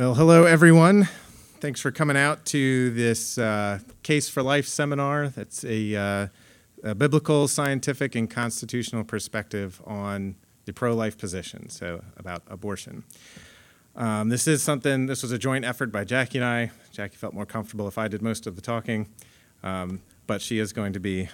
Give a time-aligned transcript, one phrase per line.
[0.00, 1.10] Well, hello, everyone.
[1.60, 5.28] Thanks for coming out to this uh, Case for Life seminar.
[5.28, 6.28] That's a, uh,
[6.82, 13.04] a, biblical, scientific, and constitutional perspective on the pro life position, so about abortion.
[13.94, 16.70] Um, this is something, this was a joint effort by Jackie and I.
[16.90, 19.06] Jackie felt more comfortable if I did most of the talking,
[19.62, 21.28] um, but she is going to be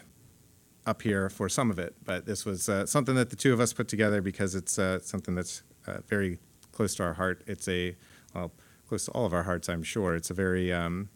[0.86, 1.94] up here for some of it.
[2.04, 4.98] But this was uh, something that the two of us put together because it's uh,
[4.98, 6.40] something that's uh, very
[6.72, 7.44] close to our heart.
[7.46, 7.94] It's a
[8.36, 8.52] well,
[8.88, 10.14] close to all of our hearts, I'm sure.
[10.14, 11.08] It's a very um,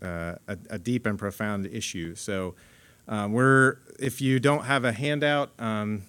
[0.00, 2.14] uh, a, a, deep and profound issue.
[2.14, 2.54] So
[3.06, 6.02] um, we're if you don't have a handout, um,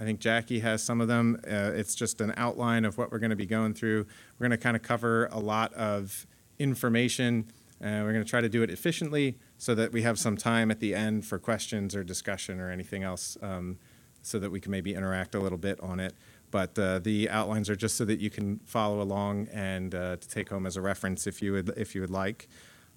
[0.00, 1.40] I think Jackie has some of them.
[1.46, 4.06] Uh, it's just an outline of what we're going to be going through.
[4.38, 6.26] We're going to kind of cover a lot of
[6.58, 7.50] information.
[7.80, 10.70] and we're going to try to do it efficiently so that we have some time
[10.70, 13.78] at the end for questions or discussion or anything else um,
[14.22, 16.14] so that we can maybe interact a little bit on it.
[16.50, 20.28] But uh, the outlines are just so that you can follow along and uh, to
[20.28, 22.48] take home as a reference if you would, if you would like.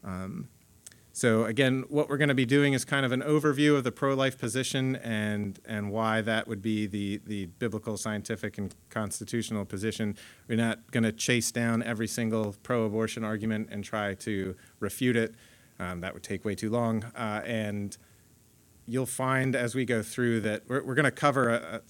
[0.04, 0.48] Um,
[1.14, 3.92] so again, what we're going to be doing is kind of an overview of the
[3.92, 10.16] pro-life position and and why that would be the the biblical, scientific, and constitutional position.
[10.48, 15.36] We're not going to chase down every single pro-abortion argument and try to refute it.
[15.80, 17.04] Um, that would take way too long.
[17.16, 17.98] Uh, and
[18.86, 21.82] you'll find as we go through that we're, we're going to cover a, a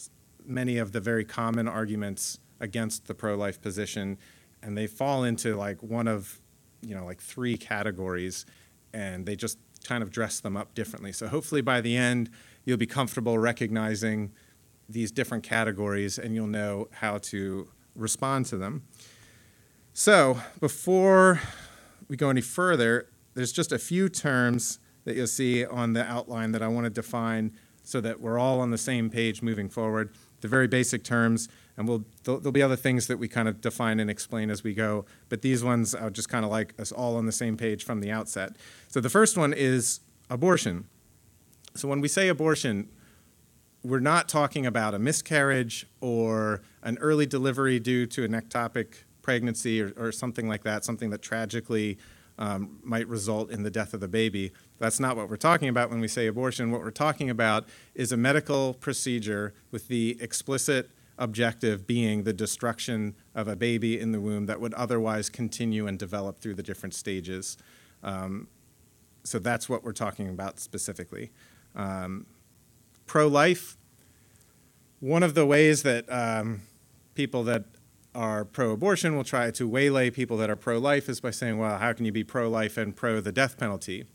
[0.46, 4.18] many of the very common arguments against the pro-life position,
[4.62, 6.40] and they fall into like one of,
[6.82, 8.46] you know, like three categories,
[8.94, 11.12] and they just kind of dress them up differently.
[11.12, 12.30] So hopefully by the end,
[12.66, 14.32] you'll be comfortable recognizing
[14.88, 18.84] these different categories, and you'll know how to respond to them.
[19.94, 21.42] So before
[22.08, 26.52] we go any further, there's just a few terms that you'll see on the outline
[26.52, 27.54] that I want to define
[27.84, 31.48] so that we're all on the same page moving forward the very basic terms,
[31.78, 34.74] and we'll, there'll, be other things that we kind of define and explain as we
[34.74, 35.06] go.
[35.30, 38.02] But these ones are just kind of like us all on the same page from
[38.02, 38.56] the outset.
[38.88, 40.86] So the first one is abortion.
[41.76, 42.90] So when we say abortion,
[43.84, 49.82] we're not talking about a miscarriage or an early delivery due to an ectopic pregnancy
[49.82, 51.98] or, or something like that, something that tragically
[52.42, 54.52] um, might result in the death of the baby.
[54.80, 56.72] That's not what we're talking about when we say abortion.
[56.72, 63.16] What we're talking about is a medical procedure with the explicit objective being the destruction
[63.36, 66.96] of a baby in the womb that would otherwise continue and develop through the different
[66.96, 67.58] stages.
[68.02, 68.48] Um,
[69.24, 71.30] so that's what we're talking about specifically.
[71.76, 72.26] Um,
[73.06, 73.78] Pro life,
[75.00, 76.62] one of the ways that um,
[77.14, 77.66] people that
[78.14, 81.58] are pro abortion will try to waylay people that are pro life is by saying,
[81.58, 84.06] well, how can you be pro life and pro the death penalty?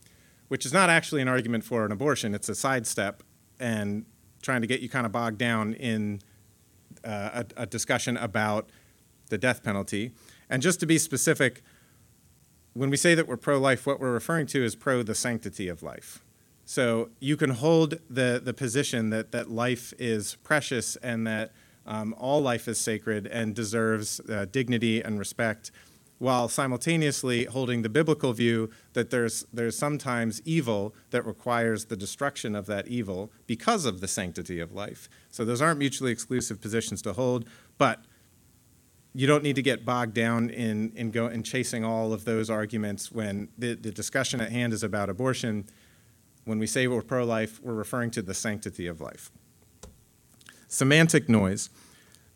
[0.48, 2.34] which is not actually an argument for an abortion.
[2.34, 3.22] It's a sidestep
[3.58, 4.04] and
[4.42, 6.20] trying to get you kind of bogged down in
[7.04, 8.70] uh, a, a, discussion about
[9.28, 10.12] the death penalty.
[10.48, 11.62] And just to be specific,
[12.74, 15.68] when we say that we're pro life, what we're referring to is pro the sanctity
[15.68, 16.22] of life.
[16.64, 21.52] So you can hold the, the position that, that life is precious and that
[21.86, 25.70] um, all life is sacred and deserves uh, dignity and respect
[26.19, 32.54] while simultaneously holding the biblical view that there's, there's sometimes evil that requires the destruction
[32.54, 35.08] of that evil because of the sanctity of life.
[35.30, 37.46] So those aren't mutually exclusive positions to hold,
[37.76, 38.04] but
[39.14, 42.48] you don't need to get bogged down in, in, go, in chasing all of those
[42.48, 45.66] arguments when the, the discussion at hand is about abortion.
[46.44, 49.30] When we say we're pro life, we're referring to the sanctity of life.
[50.69, 51.71] Semantic noise.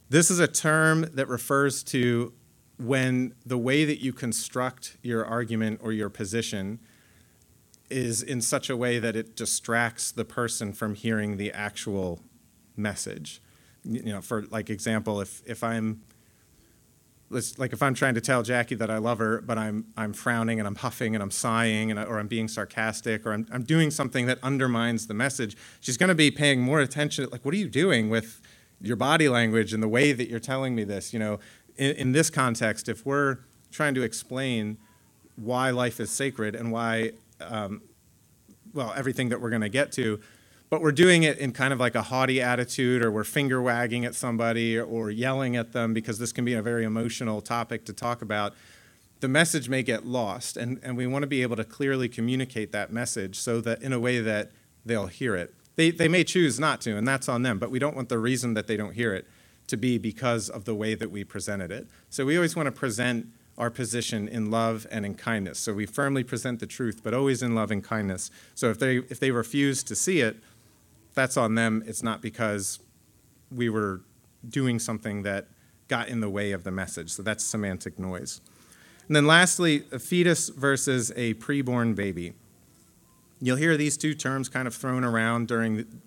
[0.09, 2.33] This is a term that refers to
[2.79, 6.81] when the way that you construct your argument or your position
[7.91, 12.21] is in such a way that it distracts the person from hearing the actual
[12.77, 13.43] message.
[13.85, 16.03] You know, for like example, if if I'm
[17.31, 20.59] like if I'm trying to tell Jackie that I love her, but I'm I'm frowning
[20.59, 23.91] and I'm huffing and I'm sighing and or I'm being sarcastic or I'm I'm doing
[23.91, 27.29] something that undermines the message, she's going to be paying more attention.
[27.31, 28.41] Like, what are you doing with
[28.81, 31.13] your body language and the way that you're telling me this?
[31.13, 31.39] You know,
[31.77, 33.39] in, in this context, if we're
[33.71, 34.79] trying to explain
[35.37, 37.81] why life is sacred and why, um,
[38.75, 40.21] well, everything that we're going to get to,
[40.71, 44.05] but we're doing it in kind of like a haughty attitude, or we're finger wagging
[44.05, 47.93] at somebody or yelling at them because this can be a very emotional topic to
[47.93, 48.55] talk about.
[49.19, 52.71] The message may get lost, and, and we want to be able to clearly communicate
[52.73, 54.53] that message so that in a way that
[54.87, 55.53] they'll hear it.
[55.75, 58.19] They, they may choose not to, and that's on them, but we don't want the
[58.19, 59.27] reason that they don't hear it
[59.67, 61.89] to be because of the way that we presented it.
[62.09, 63.27] So we always want to present
[63.59, 65.59] our position in love and in kindness.
[65.59, 68.31] So we firmly present the truth, but always in love and kindness.
[68.55, 70.39] So if they if they refuse to see it,
[71.15, 71.83] that's on them.
[71.87, 72.81] It's not because
[73.51, 74.03] we were
[74.49, 75.49] doing something that
[75.89, 77.11] got in the way of the message.
[77.11, 78.41] So that's semantic noise.
[79.07, 82.35] And then lastly, a fetus versus a preborn baby.
[83.41, 86.01] You'll hear these two terms kind of thrown around during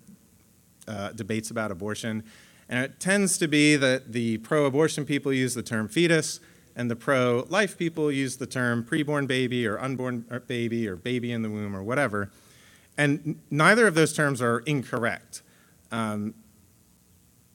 [0.88, 2.24] uh, debates about abortion.
[2.68, 6.40] And it tends to be that the pro abortion people use the term fetus,
[6.74, 10.96] and the pro life people use the term preborn baby or unborn uh, baby or
[10.96, 12.30] baby in the womb or whatever.
[12.96, 15.42] And neither of those terms are incorrect.
[15.90, 16.34] Um,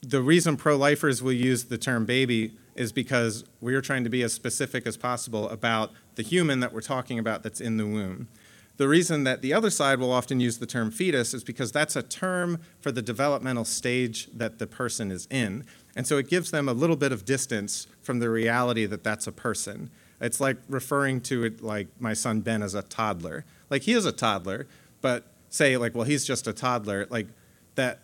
[0.02, 4.22] the reason pro lifers will use the term baby is because we're trying to be
[4.22, 8.28] as specific as possible about the human that we're talking about that's in the womb.
[8.76, 11.96] The reason that the other side will often use the term fetus is because that's
[11.96, 15.66] a term for the developmental stage that the person is in.
[15.94, 19.26] And so it gives them a little bit of distance from the reality that that's
[19.26, 19.90] a person.
[20.18, 23.44] It's like referring to it like my son Ben as a toddler.
[23.68, 24.66] Like he is a toddler,
[25.00, 27.26] but say like well he's just a toddler like
[27.74, 28.02] that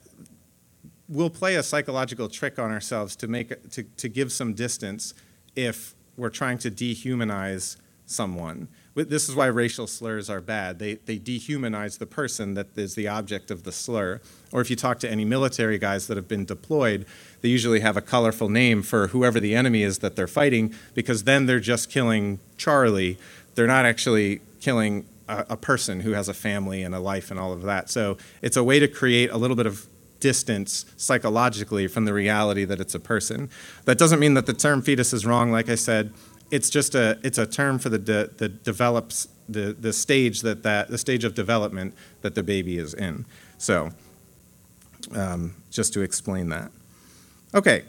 [1.08, 5.14] we'll play a psychological trick on ourselves to make to, to give some distance
[5.54, 7.76] if we're trying to dehumanize
[8.06, 8.68] someone
[9.04, 10.78] this is why racial slurs are bad.
[10.78, 14.22] They, they dehumanize the person that is the object of the slur.
[14.52, 17.04] Or if you talk to any military guys that have been deployed,
[17.42, 21.24] they usually have a colorful name for whoever the enemy is that they're fighting because
[21.24, 23.18] then they're just killing Charlie.
[23.54, 27.52] They're not actually killing a, person who has a family and a life and all
[27.52, 27.90] of that.
[27.90, 29.86] So it's a way to create a little bit of
[30.20, 33.50] distance psychologically from the reality that it's a person.
[33.84, 35.50] That doesn't mean that the term fetus is wrong.
[35.50, 36.12] Like I said,
[36.50, 40.62] it's just a it's a term for the de, the develops the the stage that
[40.62, 43.26] that the stage of development that the baby is in.
[43.58, 43.90] So,
[45.14, 46.70] um, just to explain that.
[47.54, 47.84] Okay,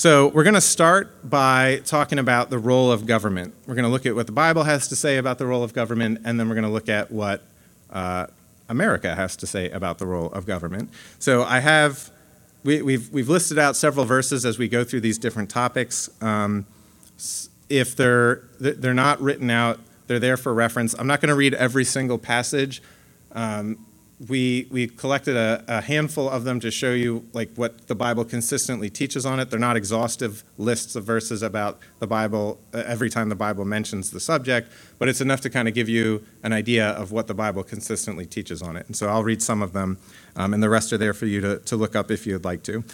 [0.00, 3.52] so we're going to start by talking about the role of government.
[3.66, 5.74] We're going to look at what the Bible has to say about the role of
[5.74, 7.42] government, and then we're going to look at what
[7.90, 8.28] uh,
[8.70, 10.88] America has to say about the role of government.
[11.18, 12.10] So I have.
[12.64, 16.08] We, we've, we've listed out several verses as we go through these different topics.
[16.22, 16.64] Um,
[17.68, 20.94] if they're they're not written out, they're there for reference.
[20.98, 22.82] I'm not going to read every single passage.
[23.32, 23.84] Um,
[24.28, 28.24] we we collected a, a, handful of them to show you like what the Bible
[28.24, 29.50] consistently teaches on it.
[29.50, 34.10] They're not exhaustive lists of verses about the Bible uh, every time the Bible mentions
[34.10, 37.34] the subject, but it's enough to kind of give you an idea of what the
[37.34, 38.86] Bible consistently teaches on it.
[38.86, 39.98] And so I'll read some of them,
[40.36, 42.62] um, and the rest are there for you to, to look up if you'd like
[42.64, 42.84] to.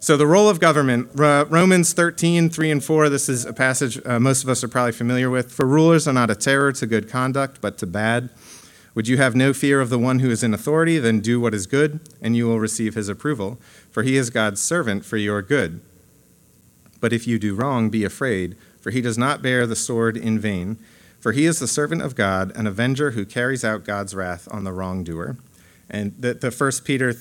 [0.00, 4.20] So, the role of government, Romans 13, 3 and 4, this is a passage uh,
[4.20, 5.50] most of us are probably familiar with.
[5.50, 8.30] For rulers are not a terror to good conduct, but to bad.
[8.94, 10.98] Would you have no fear of the one who is in authority?
[10.98, 13.58] Then do what is good, and you will receive his approval,
[13.90, 15.80] for he is God's servant for your good.
[17.00, 20.38] But if you do wrong, be afraid, for he does not bear the sword in
[20.38, 20.78] vain.
[21.20, 24.64] For he is the servant of God, an avenger who carries out God's wrath on
[24.64, 25.36] the wrongdoer.
[25.90, 27.14] And the, the 1 Peter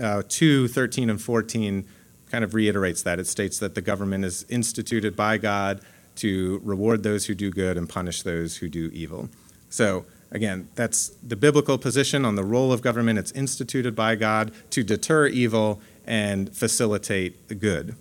[0.00, 1.86] uh, 2 13 and 14
[2.30, 3.18] kind of reiterates that.
[3.18, 5.80] It states that the government is instituted by God
[6.16, 9.28] to reward those who do good and punish those who do evil.
[9.70, 13.18] So, again, that's the biblical position on the role of government.
[13.18, 17.94] It's instituted by God to deter evil and facilitate the good.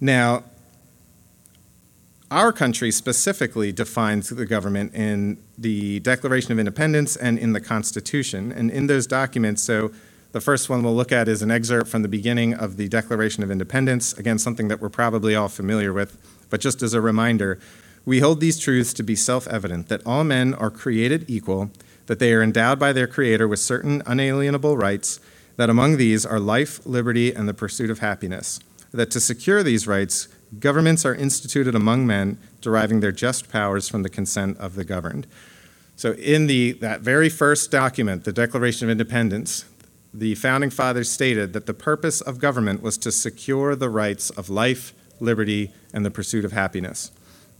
[0.00, 0.44] Now,
[2.30, 8.52] our country specifically defines the government in the Declaration of Independence and in the Constitution.
[8.52, 9.92] And in those documents, so
[10.32, 13.42] the first one we'll look at is an excerpt from the beginning of the Declaration
[13.42, 14.12] of Independence.
[14.12, 16.18] Again, something that we're probably all familiar with,
[16.50, 17.58] but just as a reminder,
[18.08, 21.70] we hold these truths to be self evident that all men are created equal,
[22.06, 25.20] that they are endowed by their Creator with certain unalienable rights,
[25.56, 28.60] that among these are life, liberty, and the pursuit of happiness,
[28.92, 30.26] that to secure these rights,
[30.58, 35.26] governments are instituted among men, deriving their just powers from the consent of the governed.
[35.94, 39.66] So, in the, that very first document, the Declaration of Independence,
[40.14, 44.48] the founding fathers stated that the purpose of government was to secure the rights of
[44.48, 47.10] life, liberty, and the pursuit of happiness.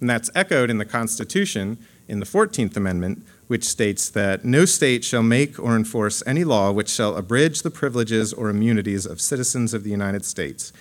[0.01, 5.05] And that's echoed in the Constitution in the 14th Amendment, which states that no state
[5.05, 9.75] shall make or enforce any law which shall abridge the privileges or immunities of citizens
[9.75, 10.73] of the United States,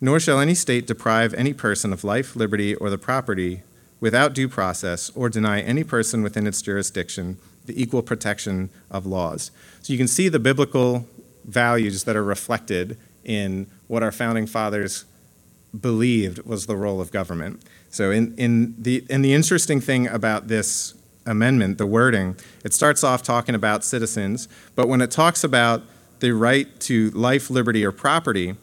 [0.00, 3.62] nor shall any state deprive any person of life, liberty, or the property
[4.00, 7.36] without due process, or deny any person within its jurisdiction
[7.66, 9.50] the equal protection of laws.
[9.82, 11.06] So you can see the biblical
[11.44, 15.04] values that are reflected in what our founding fathers
[15.78, 17.62] believed was the role of government.
[17.90, 20.94] So in, in the and the interesting thing about this
[21.26, 25.82] amendment, the wording, it starts off talking about citizens, but when it talks about
[26.20, 28.54] the right to life, liberty, or property,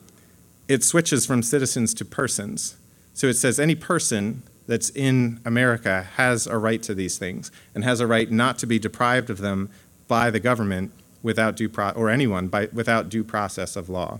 [0.68, 2.78] it switches from citizens to persons.
[3.14, 7.84] So it says any person that's in America has a right to these things and
[7.84, 9.70] has a right not to be deprived of them
[10.08, 10.92] by the government
[11.24, 14.20] without due pro- or anyone by, without due process of law.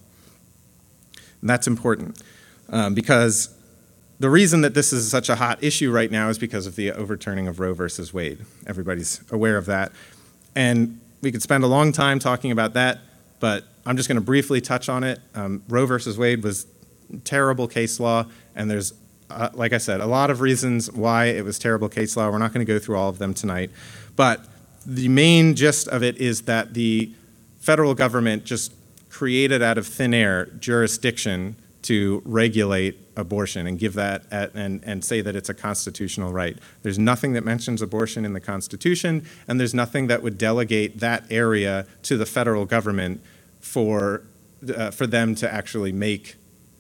[1.42, 2.22] And that's important
[2.70, 3.54] um, because
[4.20, 6.92] the reason that this is such a hot issue right now is because of the
[6.92, 8.40] overturning of Roe versus Wade.
[8.66, 9.92] Everybody's aware of that.
[10.56, 13.00] And we could spend a long time talking about that,
[13.40, 15.20] but I'm just going to briefly touch on it.
[15.36, 16.66] Um, Roe versus Wade was
[17.24, 18.94] terrible case law, and there's,
[19.30, 22.30] uh, like I said, a lot of reasons why it was terrible case law.
[22.30, 23.70] We're not going to go through all of them tonight.
[24.16, 24.46] But
[24.86, 27.12] the main gist of it is that the
[27.60, 28.74] federal government just
[29.10, 31.56] created out of thin air jurisdiction
[31.88, 36.58] to regulate abortion and give that at, and, and say that it's a constitutional right.
[36.84, 41.24] There's nothing that mentions abortion in the Constitution, and there's nothing that would delegate that
[41.32, 43.22] area to the federal government
[43.62, 44.24] for,
[44.76, 46.36] uh, for them to actually make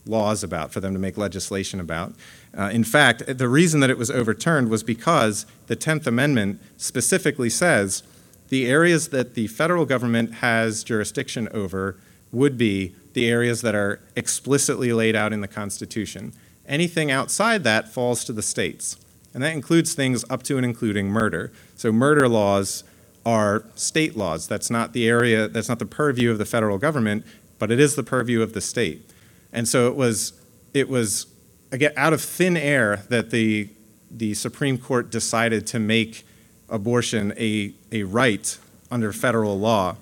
[0.05, 2.13] laws about, for them to make legislation about.
[2.57, 7.49] Uh, in fact, the reason that it was overturned was because the 10th Amendment specifically
[7.49, 8.03] says
[8.49, 11.95] the areas that the federal government has jurisdiction over
[12.33, 16.33] would be the areas that are explicitly laid out in the Constitution.
[16.67, 18.95] Anything outside that falls to the states.
[19.33, 21.51] And that includes things up to and including murder.
[21.75, 22.83] So, murder laws
[23.25, 24.47] are state laws.
[24.47, 27.25] That's not the area, that's not the purview of the federal government,
[27.59, 29.09] but it is the purview of the state.
[29.51, 30.33] And so it was,
[30.73, 31.25] it was
[31.71, 33.69] again, out of thin air that the,
[34.11, 36.25] the Supreme Court decided to make
[36.69, 38.57] abortion a, a right
[38.91, 39.95] under federal law.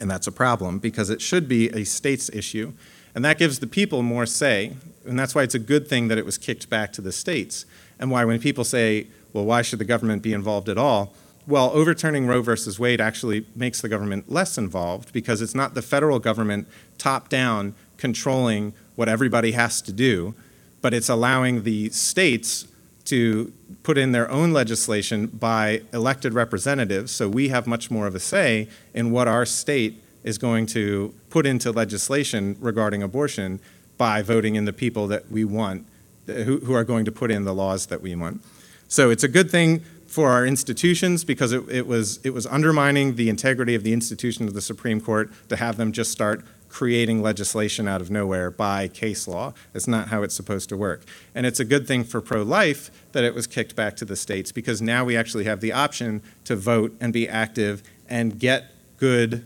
[0.00, 2.72] And that's a problem because it should be a state's issue.
[3.14, 4.72] And that gives the people more say.
[5.06, 7.66] And that's why it's a good thing that it was kicked back to the states.
[7.98, 11.14] And why, when people say, well, why should the government be involved at all?
[11.46, 15.82] Well, overturning Roe versus Wade actually makes the government less involved because it's not the
[15.82, 20.34] federal government top down controlling what everybody has to do,
[20.80, 22.66] but it's allowing the states
[23.04, 23.52] to
[23.82, 28.20] put in their own legislation by elected representatives, so we have much more of a
[28.20, 33.60] say in what our state is going to put into legislation regarding abortion
[33.96, 35.86] by voting in the people that we want,
[36.26, 38.42] who, who are going to put in the laws that we want.
[38.88, 43.14] So it's a good thing for our institutions because it, it, was, it was undermining
[43.14, 47.20] the integrity of the institution of the Supreme Court to have them just start creating
[47.20, 49.52] legislation out of nowhere by case law.
[49.74, 51.02] It's not how it's supposed to work.
[51.34, 54.16] And it's a good thing for pro life that it was kicked back to the
[54.16, 58.70] states because now we actually have the option to vote and be active and get
[58.96, 59.44] good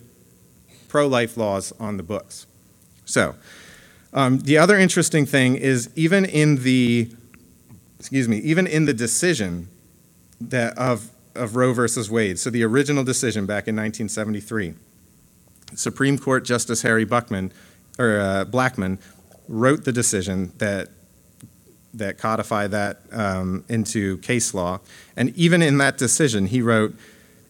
[0.88, 2.46] pro life laws on the books.
[3.04, 3.34] So,
[4.12, 7.10] um, the other interesting thing is even in the
[7.98, 9.66] excuse me, even in the decision
[10.38, 14.74] that of, of Roe versus Wade, so the original decision back in 1973,
[15.76, 17.52] Supreme Court Justice Harry Buckman
[17.98, 18.98] or uh, Blackmun
[19.48, 20.88] wrote the decision that
[21.92, 24.80] that codify that um, into case law.
[25.16, 26.96] And even in that decision, he wrote,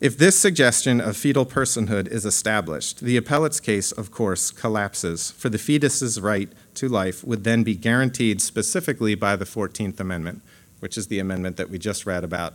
[0.01, 5.49] if this suggestion of fetal personhood is established, the appellate's case, of course, collapses, for
[5.49, 10.43] the fetus's right to life would then be guaranteed specifically by the 14th Amendment,
[10.81, 12.53] which is the amendment that we just read about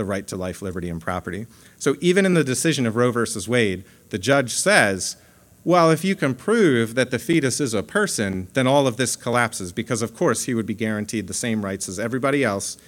[0.00, 1.46] the right to life, liberty, and property.
[1.78, 5.16] So even in the decision of Roe versus Wade, the judge says,
[5.62, 9.14] well, if you can prove that the fetus is a person, then all of this
[9.14, 12.78] collapses because, of course, he would be guaranteed the same rights as everybody else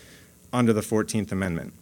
[0.54, 1.74] under the 14th Amendment.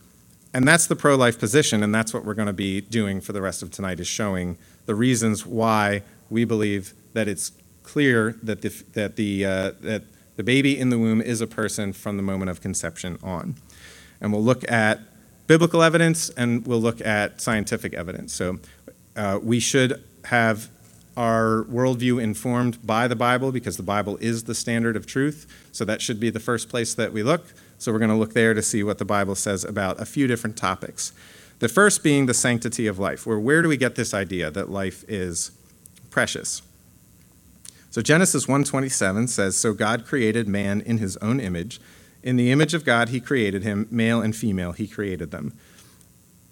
[0.53, 3.33] And that's the pro life position, and that's what we're going to be doing for
[3.33, 7.53] the rest of tonight is showing the reasons why we believe that it's
[7.85, 10.03] clear that the, that the, uh, that
[10.35, 13.55] the baby in the womb is a person from the moment of conception on.
[14.21, 15.01] And we'll look at
[15.51, 18.33] biblical evidence and we'll look at scientific evidence.
[18.33, 18.61] So
[19.17, 20.71] uh, we should have
[21.17, 25.53] our worldview informed by the Bible because the Bible is the standard of truth.
[25.73, 27.53] So that should be the first place that we look.
[27.79, 30.29] So we're going to look there to see what the Bible says about a few
[30.29, 31.13] different topics.
[31.59, 34.71] The first being the sanctity of life, where where do we get this idea that
[34.71, 35.51] life is
[36.11, 36.63] precious?
[37.91, 41.81] So Genesis 1:27 says, "So God created man in his own image,
[42.23, 45.55] in the image of God, he created him, male and female, he created them.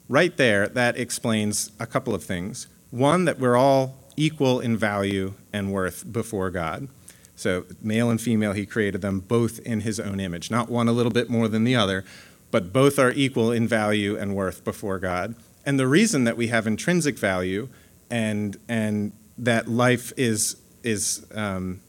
[0.09, 2.67] Right there, that explains a couple of things.
[2.91, 6.89] One, that we're all equal in value and worth before God.
[7.37, 10.51] So, male and female, he created them both in his own image.
[10.51, 12.05] Not one a little bit more than the other,
[12.51, 15.37] but both are equal in value and worth before God.
[15.65, 17.69] And the reason that we have intrinsic value
[18.11, 21.81] and, and that life is, is, um,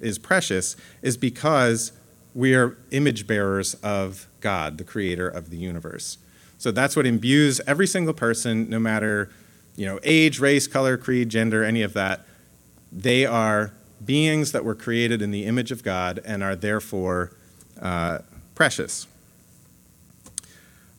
[0.00, 1.92] is precious is because
[2.36, 6.18] we are image bearers of God, the creator of the universe.
[6.58, 9.30] So that's what imbues every single person, no matter
[9.74, 12.26] you know, age, race, color, creed, gender, any of that.
[12.92, 13.72] They are
[14.04, 17.32] beings that were created in the image of God and are therefore
[17.80, 18.18] uh,
[18.54, 19.06] precious.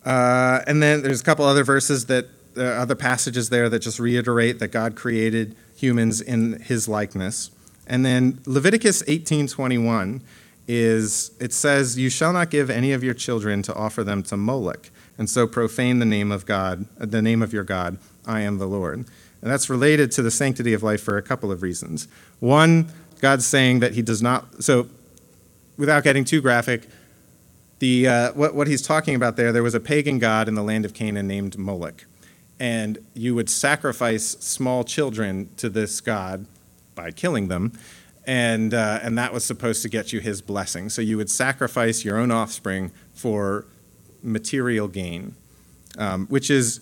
[0.03, 2.25] Uh, and then there's a couple other verses that,
[2.57, 7.51] uh, other passages there that just reiterate that God created humans in his likeness.
[7.85, 10.21] And then Leviticus 18:21
[10.67, 14.37] is it says, You shall not give any of your children to offer them to
[14.37, 17.97] Moloch, and so profane the name of God, the name of your God.
[18.25, 19.05] I am the Lord.
[19.41, 22.07] And that's related to the sanctity of life for a couple of reasons.
[22.39, 22.87] One,
[23.21, 24.87] God's saying that He does not, so
[25.77, 26.87] without getting too graphic,
[27.79, 30.63] the, uh, what, what he's talking about there, there was a pagan god in the
[30.63, 32.05] land of Canaan named Moloch.
[32.59, 36.47] And you would sacrifice small children to this god
[36.95, 37.73] by killing them.
[38.27, 40.89] And, uh, and that was supposed to get you his blessing.
[40.89, 43.65] So you would sacrifice your own offspring for
[44.21, 45.35] material gain,
[45.97, 46.81] um, which is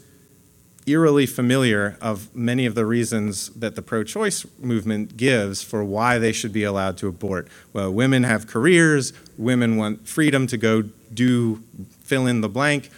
[0.88, 6.32] eerily familiar of many of the reasons that the pro-choice movement gives for why they
[6.32, 7.48] should be allowed to abort.
[7.74, 10.84] Well, women have careers, women want freedom to go
[11.14, 11.64] do
[12.02, 12.90] fill in the blank.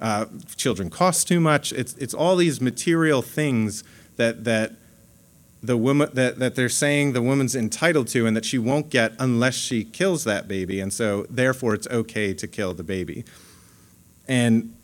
[0.00, 0.26] Uh,
[0.56, 1.72] children cost too much.
[1.72, 3.82] It's it's all these material things
[4.16, 4.72] that that
[5.62, 9.12] the woman that, that they're saying the woman's entitled to and that she won't get
[9.18, 13.24] unless she kills that baby, and so therefore it's okay to kill the baby.
[14.28, 14.74] And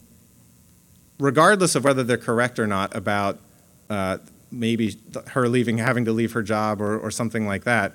[1.19, 3.39] regardless of whether they're correct or not about
[3.89, 4.19] uh,
[4.51, 4.97] maybe
[5.29, 7.93] her leaving, having to leave her job or, or something like that,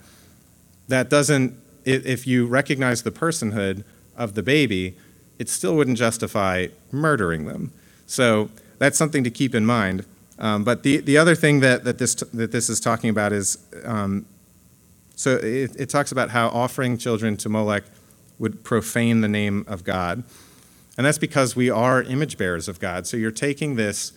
[0.87, 3.83] that doesn't, if you recognize the personhood
[4.15, 4.95] of the baby,
[5.37, 7.71] it still wouldn't justify murdering them.
[8.05, 10.05] So that's something to keep in mind.
[10.39, 13.57] Um, but the, the other thing that, that, this, that this is talking about is
[13.83, 14.25] um,
[15.19, 17.83] so it, it talks about how offering children to Molech
[18.37, 20.23] would profane the name of God.
[20.97, 23.05] And that's because we are image bearers of God.
[23.05, 24.13] So you're taking this,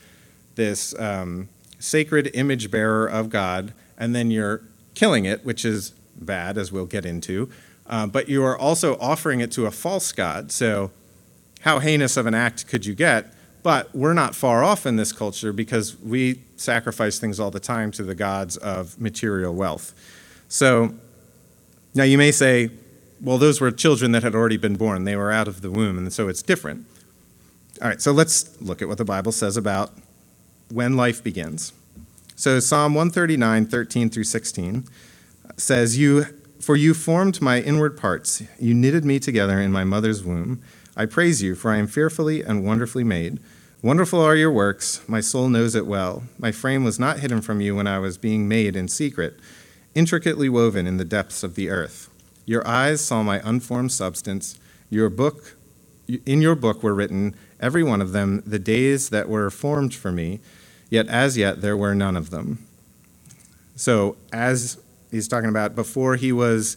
[0.54, 1.48] this um,
[1.80, 4.62] sacred image bearer of God, and then you're
[4.94, 7.50] killing it, which is bad, as we'll get into.
[7.84, 10.52] Uh, but you are also offering it to a false God.
[10.52, 10.92] So,
[11.62, 13.32] how heinous of an act could you get?
[13.62, 17.90] But we're not far off in this culture because we sacrifice things all the time
[17.92, 19.94] to the gods of material wealth.
[20.48, 20.94] So,
[21.94, 22.70] now you may say,
[23.20, 25.04] well, those were children that had already been born.
[25.04, 26.86] They were out of the womb, and so it's different.
[27.80, 29.92] All right, so let's look at what the Bible says about
[30.70, 31.72] when life begins.
[32.34, 34.84] So Psalm 139, 13 through 16
[35.56, 36.26] says, You
[36.62, 40.62] for you formed my inward parts, you knitted me together in my mother's womb.
[40.96, 43.40] I praise you, for I am fearfully and wonderfully made.
[43.84, 46.22] Wonderful are your works, my soul knows it well.
[46.38, 49.40] My frame was not hidden from you when I was being made in secret,
[49.92, 52.08] intricately woven in the depths of the earth.
[52.46, 54.56] Your eyes saw my unformed substance.
[54.88, 55.56] Your book,
[56.24, 60.12] in your book were written, every one of them, the days that were formed for
[60.12, 60.38] me,
[60.88, 62.64] yet as yet there were none of them.
[63.74, 66.76] So, as he's talking about, before he was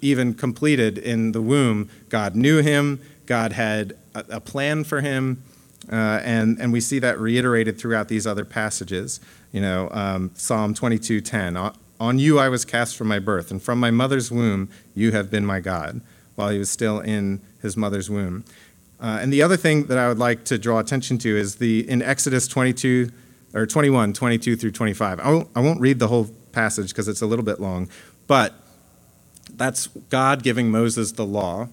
[0.00, 5.42] even completed in the womb, God knew him, God had a, plan for him,
[5.90, 9.20] uh, and, and we see that reiterated throughout these other passages.
[9.52, 13.80] You know, um, Psalm 22:10, on you I was cast from my birth, and from
[13.80, 16.00] my mother's womb you have been my God,
[16.34, 18.44] while he was still in his mother's womb.
[19.00, 21.88] Uh, and the other thing that I would like to draw attention to is the
[21.88, 23.10] in Exodus 22
[23.54, 25.20] or 21, 22 through 25.
[25.20, 27.88] I won't, I won't read the whole passage because it's a little bit long,
[28.26, 28.54] but
[29.54, 31.68] that's God giving Moses the law.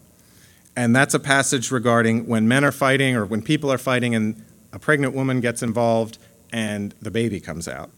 [0.76, 4.44] And that's a passage regarding when men are fighting or when people are fighting and
[4.74, 6.18] a pregnant woman gets involved
[6.52, 7.90] and the baby comes out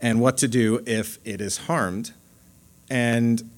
[0.00, 2.12] and what to do if it is harmed.
[2.90, 3.50] And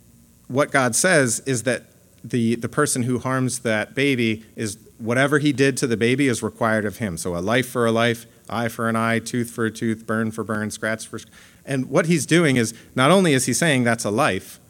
[0.49, 1.85] what God says is that
[2.25, 6.43] the, the person who harms that baby is whatever he did to the baby is
[6.43, 7.17] required of him.
[7.17, 10.31] So a life for a life, eye for an eye, tooth for a tooth, burn
[10.31, 11.21] for burn, scratch for.
[11.65, 14.61] And what he's doing is not only is he saying that's a life,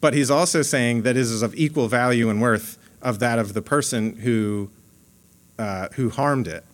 [0.00, 3.54] but he's also saying that it is of equal value and worth of that of
[3.54, 4.70] the person who
[5.58, 6.64] uh, who harmed it.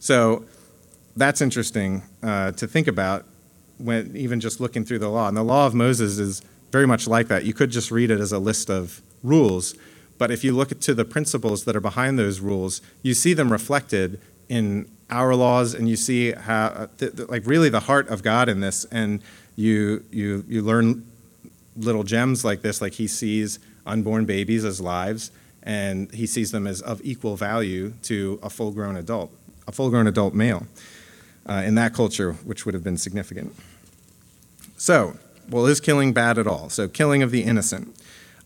[0.00, 0.44] So
[1.16, 3.24] that's interesting uh, to think about
[3.78, 5.28] when even just looking through the law.
[5.28, 7.44] And the law of Moses is very much like that.
[7.44, 9.74] You could just read it as a list of rules,
[10.18, 13.52] but if you look to the principles that are behind those rules, you see them
[13.52, 18.22] reflected in our laws, and you see how, th- th- like, really the heart of
[18.22, 18.84] God in this.
[18.86, 19.22] And
[19.54, 21.06] you you you learn
[21.76, 25.30] little gems like this, like He sees unborn babies as lives,
[25.62, 29.32] and He sees them as of equal value to a full-grown adult,
[29.66, 30.66] a full-grown adult male
[31.48, 33.54] uh, in that culture, which would have been significant.
[34.76, 35.16] So,
[35.48, 36.68] well, is killing bad at all?
[36.68, 37.96] So, killing of the innocent.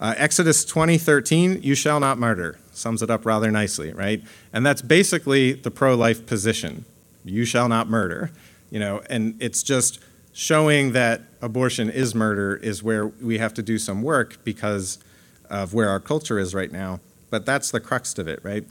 [0.01, 4.23] Uh, Exodus 20:13, "You shall not murder," sums it up rather nicely, right?
[4.53, 6.85] And that's basically the pro-life position.
[7.25, 8.31] You shall not murder,
[8.71, 9.99] you know, and it's just
[10.33, 14.99] showing that abortion is murder is where we have to do some work because
[15.51, 17.01] of where our culture is right now.
[17.31, 18.65] But that's the crux of it, right?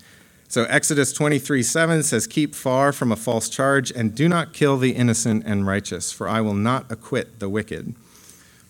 [0.48, 4.78] So Exodus 23 7 says, Keep far from a false charge and do not kill
[4.78, 7.94] the innocent and righteous, for I will not acquit the wicked.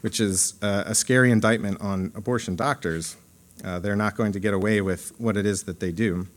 [0.01, 3.17] which is uh, a scary indictment on abortion doctors.
[3.63, 6.27] Uh, they're not going to get away with what it is that they do.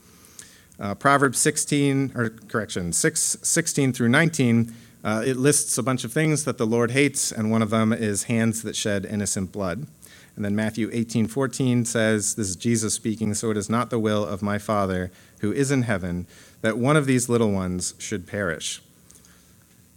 [0.80, 6.12] Uh, Proverbs 16, or correction, 6, 16 through 19, uh, it lists a bunch of
[6.12, 9.86] things that the Lord hates, and one of them is hands that shed innocent blood.
[10.34, 13.98] And then Matthew 18, 14 says, This is Jesus speaking, so it is not the
[13.98, 16.26] will of my Father who is in heaven
[16.62, 18.80] that one of these little ones should perish.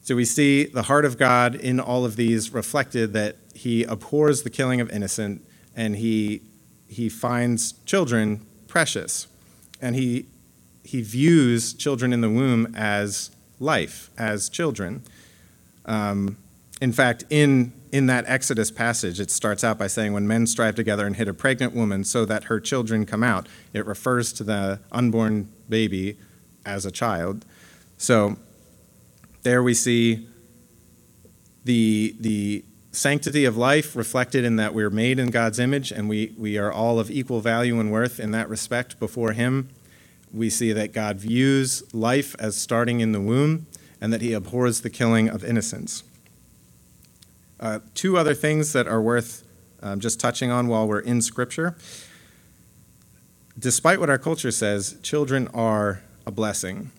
[0.02, 4.44] So we see the heart of God in all of these reflected that he abhors
[4.44, 5.44] the killing of innocent
[5.76, 6.42] and he,
[6.88, 9.28] he finds children precious.
[9.82, 10.26] And he,
[10.84, 15.04] he views children in the womb as life, as children.
[15.86, 16.38] Um,
[16.82, 20.76] in fact, in, in that Exodus passage, it starts out by saying, When men strive
[20.76, 24.44] together and hit a pregnant woman so that her children come out, it refers to
[24.44, 26.18] the unborn baby
[26.66, 27.46] as a child.
[27.98, 28.36] So
[29.44, 30.28] there we see
[31.64, 36.34] the, the sanctity of life reflected in that we're made in God's image and we,
[36.38, 39.70] we are all of equal value and worth in that respect before Him.
[40.34, 43.68] We see that God views life as starting in the womb
[44.02, 46.04] and that He abhors the killing of innocents.
[47.60, 49.44] Uh, two other things that are worth
[49.82, 51.76] um, just touching on while we're in Scripture.
[53.58, 56.92] Despite what our culture says, children are a blessing.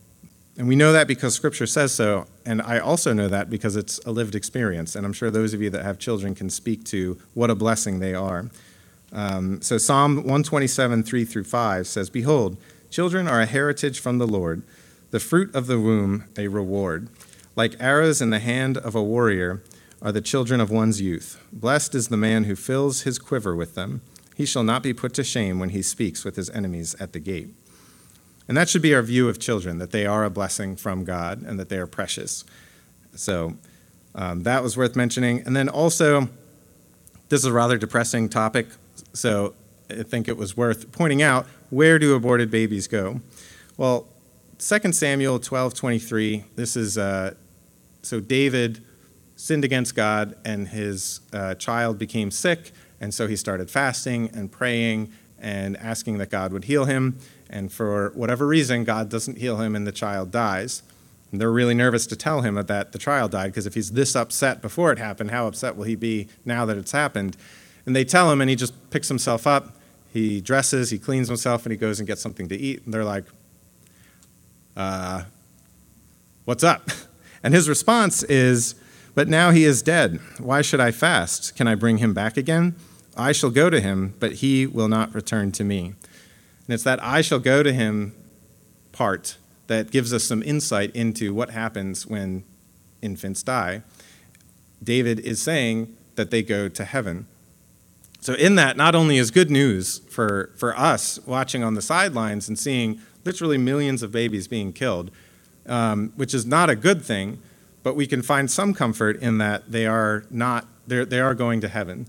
[0.57, 3.99] And we know that because Scripture says so, and I also know that because it's
[4.07, 4.97] a lived experience.
[4.97, 7.99] And I'm sure those of you that have children can speak to what a blessing
[7.99, 8.49] they are.
[9.13, 12.57] Um, so Psalm 127, 3 through 5 says, Behold,
[12.89, 14.63] children are a heritage from the Lord,
[15.11, 17.09] the fruit of the womb a reward.
[17.55, 19.63] Like arrows in the hand of a warrior
[20.03, 21.43] are the children of one's youth.
[21.53, 24.03] Blessed is the man who fills his quiver with them.
[24.37, 27.21] He shall not be put to shame when he speaks with his enemies at the
[27.21, 27.55] gate.
[28.49, 31.43] And that should be our view of children, that they are a blessing from God
[31.43, 32.45] and that they are precious.
[33.15, 33.57] So
[34.15, 35.43] um, that was worth mentioning.
[35.47, 36.29] And then also,
[37.29, 38.69] this is a rather depressing topic,
[39.13, 39.55] so
[39.91, 43.21] I think it was worth pointing out where do aborted babies go?
[43.77, 44.07] Well,
[44.59, 47.35] 2 Samuel 12 23, this is uh,
[48.03, 48.83] so David
[49.37, 54.51] sinned against God and his uh, child became sick, and so he started fasting and
[54.51, 57.19] praying and asking that God would heal him.
[57.49, 60.83] And for whatever reason, God doesn't heal him and the child dies.
[61.31, 64.17] And they're really nervous to tell him that the child died because if he's this
[64.17, 67.37] upset before it happened, how upset will he be now that it's happened?
[67.85, 69.77] And they tell him, and he just picks himself up.
[70.13, 72.85] He dresses, he cleans himself, and he goes and gets something to eat.
[72.85, 73.25] And they're like,
[74.77, 75.25] uh,
[76.45, 76.91] What's up?
[77.43, 78.75] And his response is,
[79.17, 80.21] But now he is dead.
[80.39, 81.57] Why should I fast?
[81.57, 82.77] Can I bring him back again?
[83.17, 85.87] I shall go to him, but he will not return to me.
[85.87, 88.15] And it's that I shall go to him
[88.93, 92.45] part that gives us some insight into what happens when
[93.01, 93.83] infants die.
[94.85, 97.27] David is saying that they go to heaven.
[98.21, 102.49] So, in that, not only is good news for, for us watching on the sidelines
[102.49, 105.11] and seeing literally millions of babies being killed,
[105.65, 107.41] um, which is not a good thing,
[107.87, 111.69] but we can find some comfort in that they are not, they are going to
[111.69, 112.09] heaven.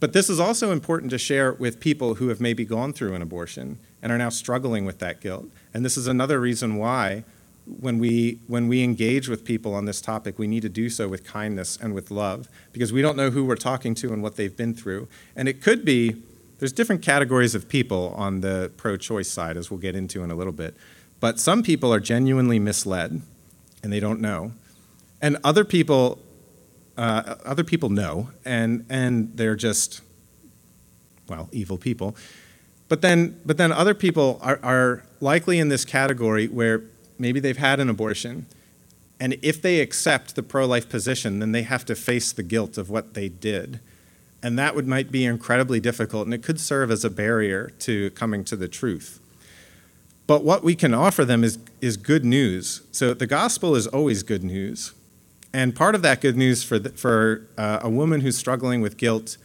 [0.00, 3.22] But this is also important to share with people who have maybe gone through an
[3.22, 5.46] abortion and are now struggling with that guilt.
[5.72, 7.22] And this is another reason why
[7.80, 11.06] when we when we engage with people on this topic, we need to do so
[11.06, 14.34] with kindness and with love because we don't know who we're talking to and what
[14.34, 15.06] they've been through.
[15.36, 16.16] And it could be
[16.58, 20.34] there's different categories of people on the pro-choice side as we'll get into in a
[20.34, 20.74] little bit.
[21.20, 23.22] But some people are genuinely misled
[23.86, 24.50] and they don't know.
[25.22, 26.18] And other people
[26.96, 30.00] uh, other people know, and and they're just
[31.28, 32.16] well evil people.
[32.88, 36.82] But then but then other people are, are likely in this category where
[37.16, 38.46] maybe they've had an abortion,
[39.20, 42.90] and if they accept the pro-life position, then they have to face the guilt of
[42.90, 43.78] what they did.
[44.42, 48.10] And that would might be incredibly difficult, and it could serve as a barrier to
[48.10, 49.20] coming to the truth.
[50.26, 52.82] But what we can offer them is, is good news.
[52.90, 54.92] So the gospel is always good news.
[55.52, 58.96] And part of that good news for, the, for uh, a woman who's struggling with
[58.96, 59.36] guilt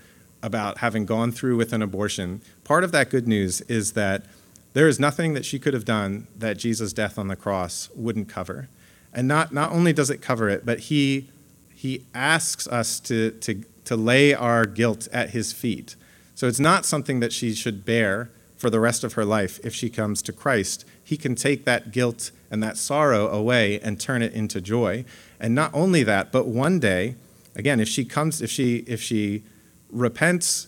[0.43, 4.25] about having gone through with an abortion, part of that good news is that
[4.73, 8.27] there is nothing that she could have done that Jesus' death on the cross wouldn't
[8.27, 8.67] cover.
[9.13, 11.29] And not, not only does it cover it, but he,
[11.75, 15.95] he asks us to, to, to lay our guilt at his feet.
[16.33, 19.73] So it's not something that she should bear for the rest of her life if
[19.73, 20.85] she comes to Christ.
[21.03, 25.03] He can take that guilt and that sorrow away and turn it into joy.
[25.39, 27.15] And not only that, but one day,
[27.55, 29.43] again, if she comes, if she if she
[29.89, 30.67] repents,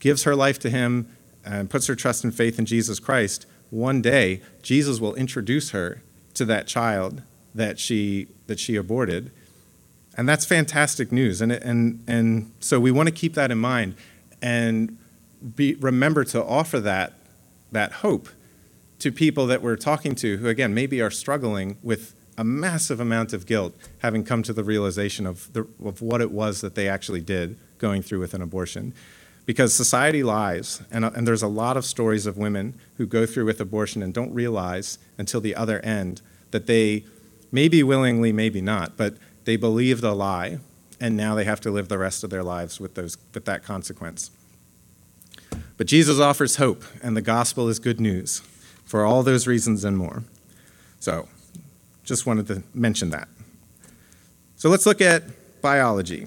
[0.00, 1.08] gives her life to him,
[1.44, 6.02] and puts her trust and faith in Jesus Christ, one day Jesus will introduce her
[6.34, 7.22] to that child
[7.54, 9.30] that she that she aborted.
[10.14, 11.40] And that's fantastic news.
[11.40, 13.94] And, and, and so we want to keep that in mind
[14.42, 14.98] and
[15.54, 17.14] be, remember to offer that,
[17.72, 18.28] that hope
[18.98, 23.32] to people that we're talking to who, again, maybe are struggling with a massive amount
[23.32, 26.88] of guilt, having come to the realization of, the, of what it was that they
[26.88, 28.94] actually did going through with an abortion.
[29.44, 33.46] Because society lies, and, and there's a lot of stories of women who go through
[33.46, 36.20] with abortion and don't realize until the other end
[36.50, 37.04] that they,
[37.50, 40.58] maybe willingly, maybe not, but they believed a lie,
[41.00, 43.62] and now they have to live the rest of their lives with, those, with that
[43.62, 44.30] consequence.
[45.78, 48.42] But Jesus offers hope, and the gospel is good news
[48.84, 50.24] for all those reasons and more.
[50.98, 51.28] So,
[52.02, 53.28] just wanted to mention that.
[54.56, 55.22] So, let's look at
[55.62, 56.26] biology.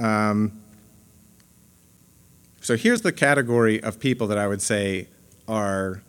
[0.00, 0.62] Um,
[2.62, 5.08] so, here's the category of people that I would say
[5.46, 6.02] are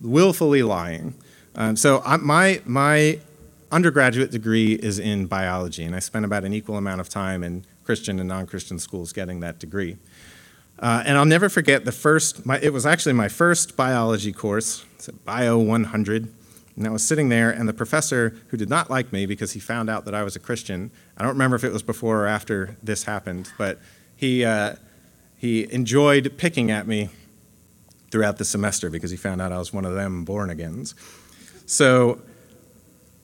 [0.00, 1.14] willfully lying.
[1.56, 3.18] Um, so, I, my, my
[3.72, 7.64] undergraduate degree is in biology, and I spent about an equal amount of time in
[7.82, 9.96] Christian and non Christian schools getting that degree.
[10.78, 14.84] Uh, and I'll never forget the first, my, it was actually my first biology course,
[14.96, 16.32] it's Bio 100.
[16.76, 19.60] And I was sitting there, and the professor, who did not like me because he
[19.60, 22.26] found out that I was a Christian, I don't remember if it was before or
[22.26, 23.80] after this happened, but
[24.16, 24.74] he, uh,
[25.36, 27.10] he enjoyed picking at me
[28.10, 30.94] throughout the semester because he found out I was one of them born agains.
[31.66, 32.20] So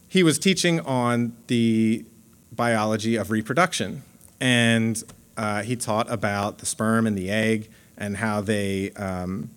[0.08, 2.04] he was teaching on the
[2.52, 4.02] biology of reproduction.
[4.40, 5.02] And
[5.40, 9.48] uh, he taught about the sperm and the egg and how they, um,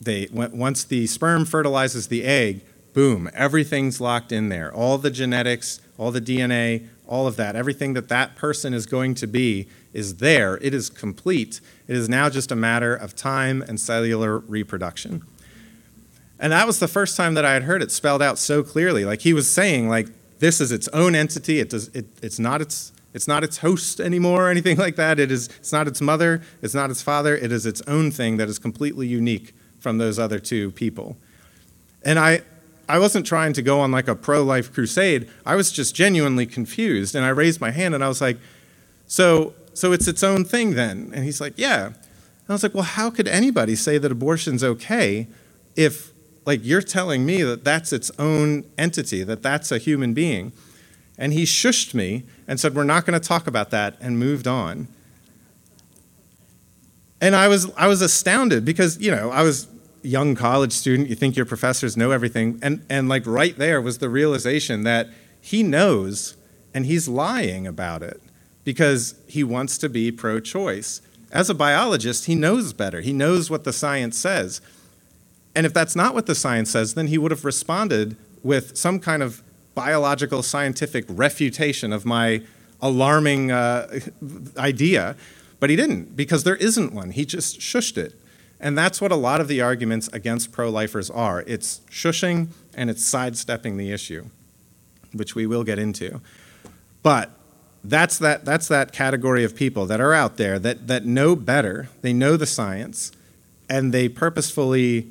[0.00, 2.60] they once the sperm fertilizes the egg,
[2.92, 4.72] boom, everything's locked in there.
[4.72, 9.16] All the genetics, all the DNA, all of that, everything that that person is going
[9.16, 10.58] to be is there.
[10.58, 11.60] It is complete.
[11.88, 15.24] It is now just a matter of time and cellular reproduction.
[16.38, 19.04] And that was the first time that I had heard it spelled out so clearly.
[19.04, 21.58] Like he was saying, like this is its own entity.
[21.58, 21.88] It does.
[21.88, 25.18] It, it's not its it's not its host anymore or anything like that.
[25.20, 27.36] It is, it's not its mother, it's not its father.
[27.36, 31.16] It is its own thing that is completely unique from those other two people.
[32.02, 32.42] And I,
[32.88, 35.30] I wasn't trying to go on like a pro life crusade.
[35.46, 37.14] I was just genuinely confused.
[37.14, 38.38] And I raised my hand and I was like,
[39.06, 41.12] so, so it's its own thing then?
[41.14, 41.86] And he's like, yeah.
[41.86, 41.94] And
[42.48, 45.28] I was like, well, how could anybody say that abortion's okay
[45.76, 46.12] if,
[46.44, 50.52] like, you're telling me that that's its own entity, that that's a human being?
[51.16, 54.46] And he shushed me and said, We're not going to talk about that, and moved
[54.46, 54.88] on.
[57.20, 59.66] And I was, I was astounded because, you know, I was
[60.02, 61.08] a young college student.
[61.08, 62.58] You think your professors know everything.
[62.62, 65.08] And, and like right there was the realization that
[65.40, 66.36] he knows
[66.74, 68.20] and he's lying about it
[68.64, 71.00] because he wants to be pro choice.
[71.30, 73.00] As a biologist, he knows better.
[73.00, 74.60] He knows what the science says.
[75.54, 78.98] And if that's not what the science says, then he would have responded with some
[78.98, 79.42] kind of
[79.74, 82.42] biological scientific refutation of my
[82.80, 84.00] alarming uh,
[84.56, 85.16] idea,
[85.60, 87.10] but he didn't because there isn't one.
[87.10, 88.14] He just shushed it.
[88.60, 92.88] And that's what a lot of the arguments against pro lifers are it's shushing and
[92.88, 94.26] it's sidestepping the issue,
[95.12, 96.20] which we will get into.
[97.02, 97.30] But
[97.82, 101.90] that's that, that's that category of people that are out there that, that know better,
[102.00, 103.12] they know the science,
[103.68, 105.10] and they purposefully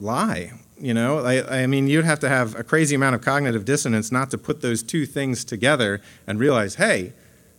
[0.00, 3.64] lie you know, I, I, mean, you'd have to have a crazy amount of cognitive
[3.64, 7.12] dissonance not to put those two things together and realize, hey,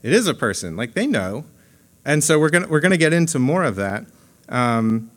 [0.04, 0.76] it is a person.
[0.76, 1.46] Like they know,
[2.06, 4.06] and so we're gonna we're gonna get into more of that.
[4.50, 5.12] Um,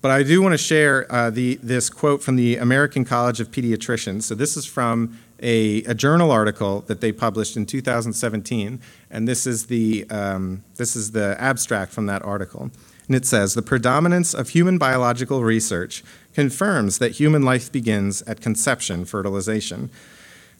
[0.00, 3.50] but I do want to share uh, the this quote from the American College of
[3.50, 4.22] Pediatricians.
[4.22, 8.80] So this is from a, a journal article that they published in 2017,
[9.10, 12.70] and this is the um, this is the abstract from that article.
[13.06, 18.40] And it says the predominance of human biological research confirms that human life begins at
[18.40, 19.90] conception, fertilization.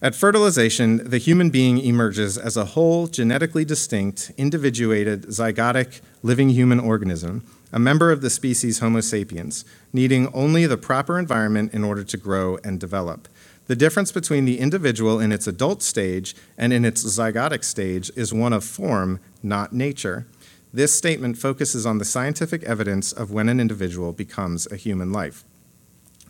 [0.02, 6.80] At fertilization, the human being emerges as a whole, genetically distinct, individuated, zygotic, living human
[6.80, 12.02] organism, a member of the species Homo sapiens, needing only the proper environment in order
[12.02, 13.28] to grow and develop.
[13.66, 18.32] The difference between the individual in its adult stage and in its zygotic stage is
[18.32, 20.26] one of form, not nature.
[20.72, 25.44] This statement focuses on the scientific evidence of when an individual becomes a human life.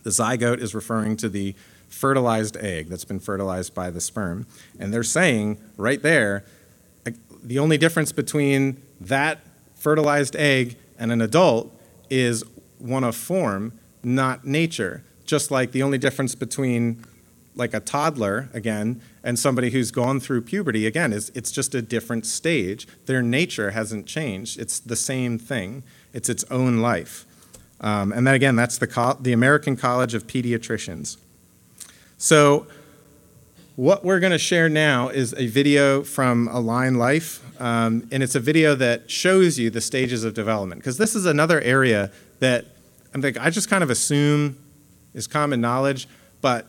[0.03, 1.55] The zygote is referring to the
[1.87, 4.47] fertilized egg that's been fertilized by the sperm.
[4.79, 6.45] And they're saying right there,
[7.43, 9.39] the only difference between that
[9.75, 11.75] fertilized egg and an adult
[12.09, 12.43] is
[12.77, 15.03] one of form, not nature.
[15.25, 17.03] Just like the only difference between
[17.55, 21.81] like a toddler again and somebody who's gone through puberty again is it's just a
[21.81, 25.83] different stage their nature hasn't changed it's the same thing
[26.13, 27.25] it's its own life
[27.81, 31.17] um, and then again, that's the, the American College of Pediatricians.
[32.17, 32.67] So,
[33.75, 38.35] what we're going to share now is a video from Align Life, um, and it's
[38.35, 40.81] a video that shows you the stages of development.
[40.81, 42.65] Because this is another area that
[43.13, 44.57] I'm like, I just kind of assume
[45.15, 46.07] is common knowledge,
[46.41, 46.67] but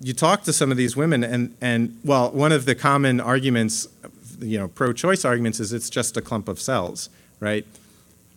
[0.00, 3.86] you talk to some of these women, and and well, one of the common arguments,
[4.40, 7.66] you know, pro-choice arguments is it's just a clump of cells, right?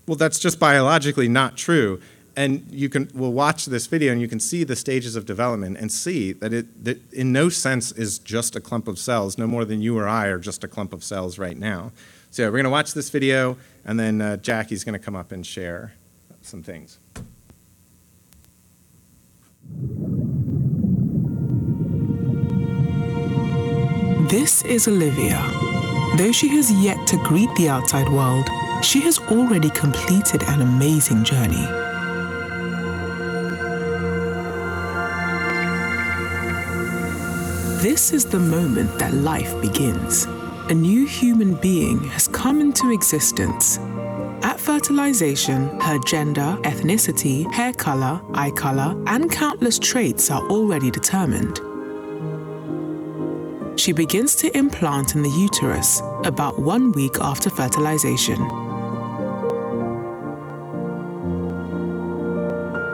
[0.05, 2.01] Well, that's just biologically not true
[2.37, 5.75] and you can we'll watch this video and you can see the stages of development
[5.77, 9.47] and see that it that in no sense is just a clump of cells no
[9.47, 11.91] more than you or i are just a clump of cells right now.
[12.29, 15.31] So we're going to watch this video and then uh, jackie's going to come up
[15.31, 15.93] and share
[16.41, 16.99] some things.
[24.29, 25.41] This is olivia.
[26.17, 28.47] Though she has yet to greet the outside world
[28.83, 31.86] she has already completed an amazing journey
[37.81, 40.25] This is the moment that life begins.
[40.67, 43.77] A new human being has come into existence.
[44.41, 51.59] At fertilization, her gender, ethnicity, hair color, eye color, and countless traits are already determined.
[53.79, 58.41] She begins to implant in the uterus about one week after fertilization.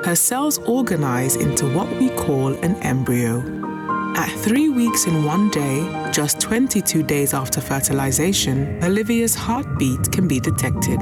[0.03, 3.62] Her cells organize into what we call an embryo.
[4.15, 10.39] At three weeks and one day, just 22 days after fertilization, Olivia's heartbeat can be
[10.39, 11.01] detected.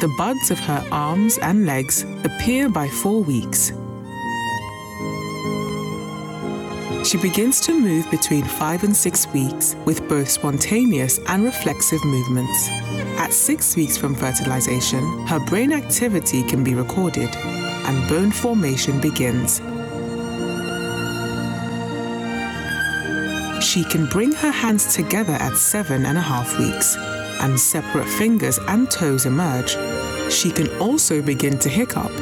[0.00, 3.72] The buds of her arms and legs appear by four weeks.
[7.08, 12.68] She begins to move between five and six weeks with both spontaneous and reflexive movements.
[13.18, 19.60] At six weeks from fertilization, her brain activity can be recorded and bone formation begins.
[23.64, 26.96] She can bring her hands together at seven and a half weeks,
[27.40, 29.76] and separate fingers and toes emerge.
[30.32, 32.12] She can also begin to hiccup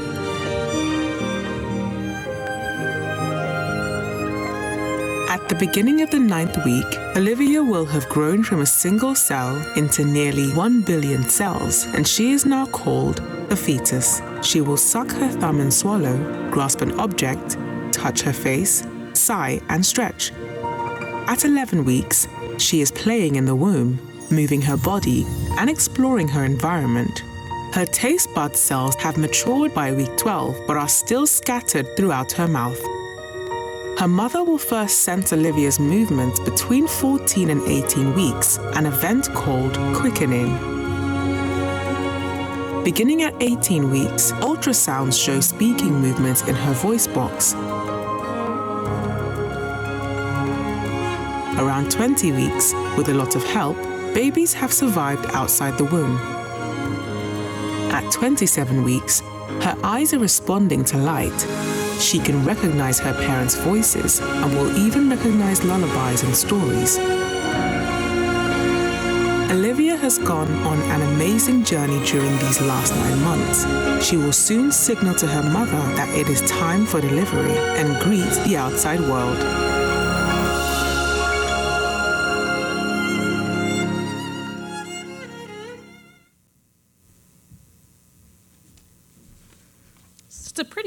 [5.49, 10.03] the beginning of the ninth week, Olivia will have grown from a single cell into
[10.03, 14.23] nearly 1 billion cells, and she is now called a fetus.
[14.43, 16.17] She will suck her thumb and swallow,
[16.51, 17.59] grasp an object,
[17.93, 20.33] touch her face, sigh, and stretch.
[21.27, 22.27] At 11 weeks,
[22.57, 23.99] she is playing in the womb,
[24.31, 25.27] moving her body,
[25.59, 27.23] and exploring her environment.
[27.75, 32.49] Her taste bud cells have matured by week 12 but are still scattered throughout her
[32.49, 32.81] mouth.
[33.99, 39.77] Her mother will first sense Olivia's movements between 14 and 18 weeks, an event called
[39.95, 40.53] quickening.
[42.83, 47.55] Beginning at 18 weeks, ultrasounds show speaking movements in her voice box.
[51.57, 53.77] Around 20 weeks, with a lot of help,
[54.13, 56.19] babies have survived outside the womb.
[57.93, 59.21] At 27 weeks,
[59.63, 61.47] her eyes are responding to light,
[62.01, 66.99] she can recognize her parents' voices and will even recognize lullabies and stories.
[69.51, 73.65] Olivia has gone on an amazing journey during these last nine months.
[74.05, 78.31] She will soon signal to her mother that it is time for delivery and greet
[78.45, 79.39] the outside world.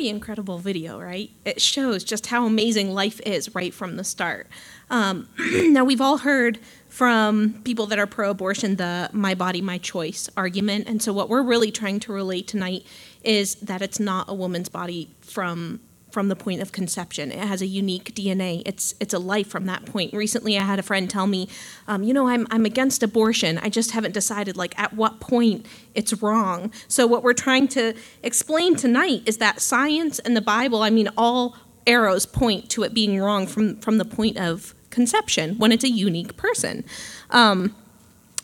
[0.09, 1.29] Incredible video, right?
[1.45, 4.47] It shows just how amazing life is right from the start.
[4.89, 9.77] Um, now, we've all heard from people that are pro abortion the my body, my
[9.77, 10.87] choice argument.
[10.87, 12.85] And so, what we're really trying to relate tonight
[13.23, 15.79] is that it's not a woman's body from
[16.17, 17.31] from the point of conception.
[17.31, 18.63] It has a unique DNA.
[18.65, 20.15] It's it's a life from that point.
[20.15, 21.48] Recently, I had a friend tell me,
[21.87, 23.60] um, you know, I'm I'm against abortion.
[23.60, 26.71] I just haven't decided like at what point it's wrong.
[26.87, 30.81] So what we're trying to explain tonight is that science and the Bible.
[30.81, 35.56] I mean, all arrows point to it being wrong from from the point of conception
[35.60, 36.83] when it's a unique person.
[37.29, 37.75] Um,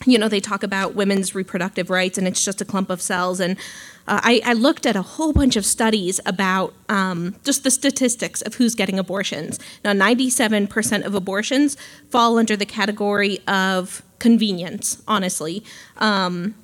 [0.06, 3.40] you know, they talk about women's reproductive rights and it's just a clump of cells.
[3.40, 3.56] And
[4.06, 8.42] uh, I, I, looked at a whole bunch of studies about um, just the statistics
[8.42, 9.58] of who's getting abortions.
[9.82, 11.76] Now, 97% of abortions
[12.10, 15.64] fall under the category of convenience, honestly.
[15.98, 16.54] Um,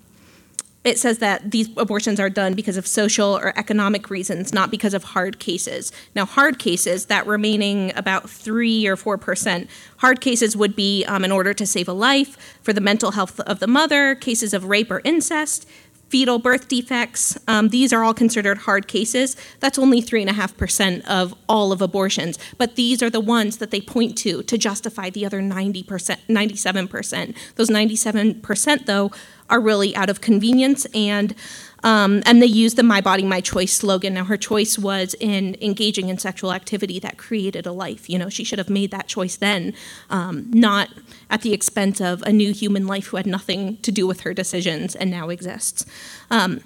[0.82, 4.94] it says that these abortions are done because of social or economic reasons, not because
[4.94, 5.92] of hard cases.
[6.14, 9.68] Now, hard cases, that remaining about 3 or 4%,
[9.98, 13.40] hard cases would be um, in order to save a life, for the mental health
[13.40, 15.68] of the mother, cases of rape or incest,
[16.10, 19.36] fetal birth defects, um, these are all considered hard cases.
[19.60, 24.18] That's only 3.5% of all of abortions, but these are the ones that they point
[24.18, 25.84] to to justify the other 90%,
[26.28, 27.36] 97%.
[27.54, 29.12] Those 97%, though,
[29.50, 31.34] are really out of convenience and
[31.82, 34.14] um, and they used the My Body, My Choice slogan.
[34.14, 38.10] Now, her choice was in engaging in sexual activity that created a life.
[38.10, 39.72] You know, she should have made that choice then,
[40.10, 40.90] um, not
[41.30, 44.34] at the expense of a new human life who had nothing to do with her
[44.34, 45.86] decisions and now exists.
[46.30, 46.60] Um,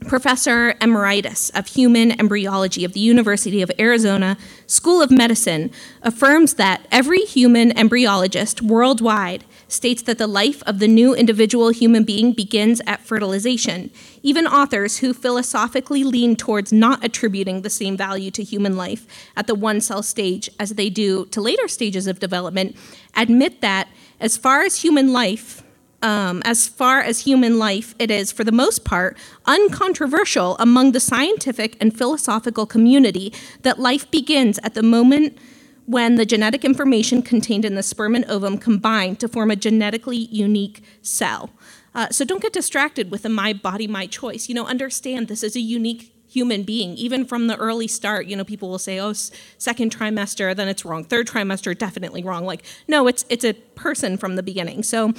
[0.00, 4.36] Professor Emeritus of Human Embryology of the University of Arizona
[4.66, 5.70] School of Medicine
[6.02, 12.04] affirms that every human embryologist worldwide states that the life of the new individual human
[12.04, 13.90] being begins at fertilization.
[14.22, 19.46] Even authors who philosophically lean towards not attributing the same value to human life at
[19.46, 22.76] the one cell stage as they do to later stages of development
[23.16, 23.88] admit that,
[24.20, 25.63] as far as human life,
[26.04, 31.00] um, as far as human life, it is, for the most part, uncontroversial among the
[31.00, 33.32] scientific and philosophical community
[33.62, 35.38] that life begins at the moment
[35.86, 40.28] when the genetic information contained in the sperm and ovum combine to form a genetically
[40.30, 41.50] unique cell.
[41.94, 44.46] Uh, so don't get distracted with the my body, my choice.
[44.46, 46.96] You know, understand this is a unique human being.
[46.96, 50.84] Even from the early start, you know, people will say, "Oh, second trimester, then it's
[50.84, 51.04] wrong.
[51.04, 54.82] Third trimester, definitely wrong." Like, no, it's it's a person from the beginning.
[54.82, 55.12] So,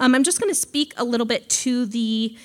[0.00, 2.36] um, I'm just going to speak a little bit to the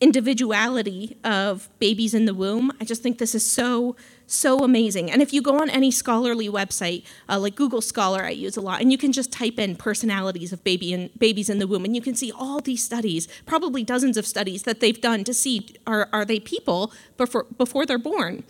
[0.00, 2.70] individuality of babies in the womb.
[2.80, 3.96] I just think this is so
[4.28, 5.08] so amazing.
[5.08, 8.60] And if you go on any scholarly website, uh, like Google Scholar, I use a
[8.60, 11.84] lot, and you can just type in personalities of baby and babies in the womb,
[11.84, 15.32] and you can see all these studies, probably dozens of studies that they've done to
[15.32, 18.42] see are are they people before before they're born,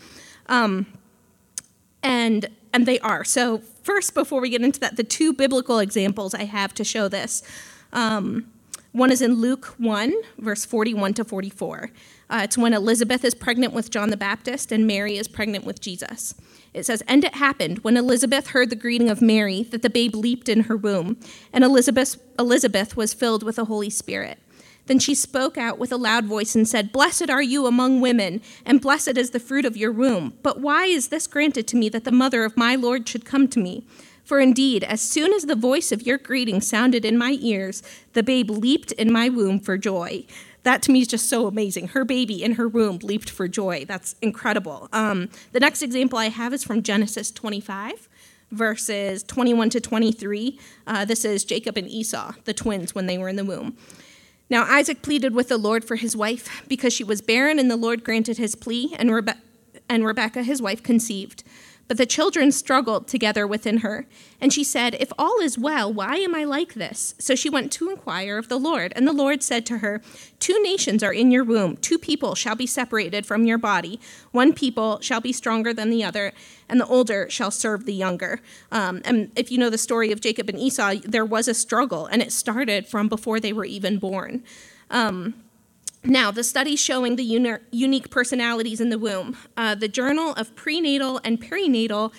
[0.49, 0.87] um,
[2.03, 3.23] and and they are.
[3.23, 7.07] So first, before we get into that, the two biblical examples I have to show
[7.09, 7.43] this.
[7.97, 8.53] Um,
[8.93, 11.91] one is in Luke 1, verse 41 to 44.
[12.29, 15.81] Uh, it's when Elizabeth is pregnant with John the Baptist and Mary is pregnant with
[15.81, 16.35] Jesus.
[16.75, 20.15] It says, And it happened when Elizabeth heard the greeting of Mary that the babe
[20.15, 21.19] leaped in her womb,
[21.53, 24.39] and Elizabeth, Elizabeth was filled with the Holy Spirit.
[24.87, 28.41] Then she spoke out with a loud voice and said, Blessed are you among women,
[28.65, 30.39] and blessed is the fruit of your womb.
[30.43, 33.49] But why is this granted to me that the mother of my Lord should come
[33.49, 33.85] to me?
[34.27, 38.23] For indeed, as soon as the voice of your greeting sounded in my ears, the
[38.23, 40.27] babe leaped in my womb for joy
[40.67, 41.89] that to me is just so amazing.
[41.89, 43.85] Her baby in her womb leaped for joy.
[43.87, 44.89] That's incredible.
[44.93, 48.09] Um, the next example I have is from Genesis 25,
[48.51, 50.59] verses 21 to 23.
[50.85, 53.77] Uh, this is Jacob and Esau, the twins, when they were in the womb.
[54.51, 57.77] Now Isaac pleaded with the Lord for his wife because she was barren, and the
[57.77, 59.39] Lord granted his plea, and, Rebe-
[59.89, 61.45] and Rebekah, his wife, conceived.
[61.89, 64.07] But the children struggled together within her.
[64.41, 67.15] And she said, If all is well, why am I like this?
[67.19, 68.93] So she went to inquire of the Lord.
[68.97, 70.03] And the Lord said to her,
[70.41, 74.01] Two nations are in your womb, two people shall be separated from your body.
[74.33, 76.33] One people shall be stronger than the other,
[76.69, 78.41] and the older shall serve the younger.
[78.73, 82.07] Um, and if you know the story of Jacob and Esau, there was a struggle,
[82.07, 84.43] and it started from before they were even born.
[84.91, 85.35] Um,
[86.07, 90.55] now, the study showing the uni- unique personalities in the womb, uh, the Journal of
[90.55, 92.13] Prenatal and Perinatal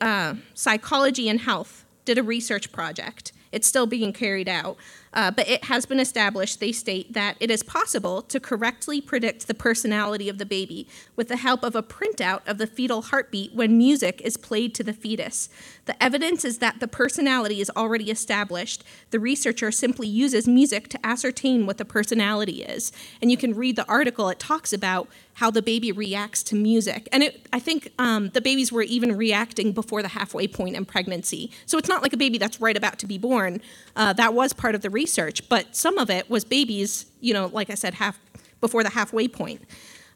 [0.00, 3.32] uh, Psychology and Health did a research project.
[3.50, 4.76] It's still being carried out.
[5.14, 9.46] Uh, but it has been established, they state, that it is possible to correctly predict
[9.46, 13.54] the personality of the baby with the help of a printout of the fetal heartbeat
[13.54, 15.48] when music is played to the fetus.
[15.84, 18.84] The evidence is that the personality is already established.
[19.10, 22.92] The researcher simply uses music to ascertain what the personality is.
[23.20, 27.08] And you can read the article, it talks about how the baby reacts to music.
[27.10, 30.84] And it, I think um, the babies were even reacting before the halfway point in
[30.84, 31.50] pregnancy.
[31.66, 33.60] So it's not like a baby that's right about to be born.
[33.96, 35.01] Uh, that was part of the research,
[35.48, 38.18] but some of it was babies, you know, like I said, half
[38.60, 39.62] before the halfway point.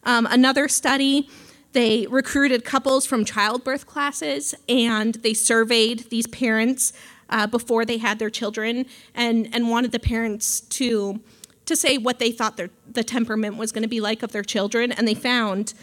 [0.04, 1.28] Um, another study,
[1.72, 6.92] they recruited couples from childbirth classes and they surveyed these parents
[7.28, 11.20] uh, before they had their children and, and wanted the parents to
[11.66, 14.44] to say what they thought their, the temperament was going to be like of their
[14.44, 15.74] children, and they found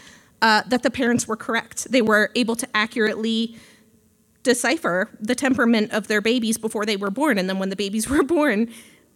[0.42, 1.90] uh, that the parents were correct.
[1.90, 3.56] They were able to accurately
[4.42, 8.08] decipher the temperament of their babies before they were born, and then when the babies
[8.10, 8.72] were born,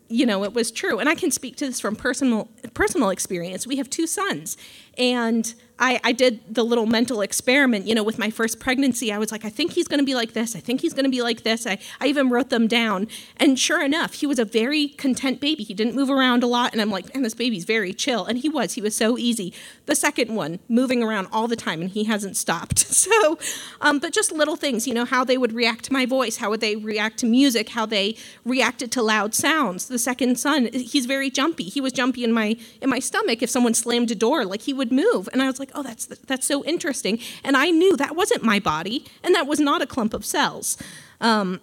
[0.09, 0.99] you know, it was true.
[0.99, 3.67] And I can speak to this from personal personal experience.
[3.67, 4.57] We have two sons,
[4.97, 9.13] and I, I did the little mental experiment, you know, with my first pregnancy.
[9.13, 10.57] I was like, I think he's going to be like this.
[10.57, 11.67] I think he's going to be like this.
[11.67, 13.09] I, I even wrote them down.
[13.37, 15.63] And sure enough, he was a very content baby.
[15.63, 16.73] He didn't move around a lot.
[16.73, 18.25] And I'm like, man, this baby's very chill.
[18.25, 18.75] And he was.
[18.75, 19.55] He was so easy.
[19.87, 22.87] The second one, moving around all the time, and he hasn't stopped.
[22.99, 23.39] So,
[23.81, 26.51] um, but just little things, you know, how they would react to my voice, how
[26.51, 29.87] would they react to music, how they reacted to loud sounds.
[29.87, 31.65] The second son, he's very jumpy.
[31.65, 34.73] He was jumpy in my in my stomach if someone slammed a door, like he
[34.73, 35.29] would move.
[35.33, 37.19] And I was like, oh, that's that's so interesting.
[37.45, 40.77] And I knew that wasn't my body, and that was not a clump of cells.
[41.21, 41.61] Um,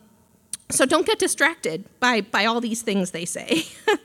[0.70, 3.66] so don't get distracted by by all these things they say.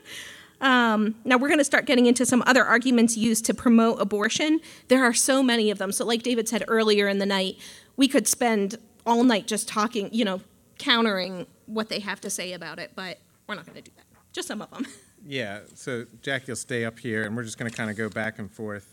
[0.61, 4.61] Um, now we're going to start getting into some other arguments used to promote abortion.
[4.89, 5.91] There are so many of them.
[5.91, 7.57] So, like David said earlier in the night,
[7.97, 10.39] we could spend all night just talking, you know,
[10.77, 14.05] countering what they have to say about it, but we're not going to do that.
[14.33, 14.85] Just some of them.
[15.23, 18.09] Yeah, so Jackie will stay up here, and we're just going to kind of go
[18.09, 18.91] back and forth.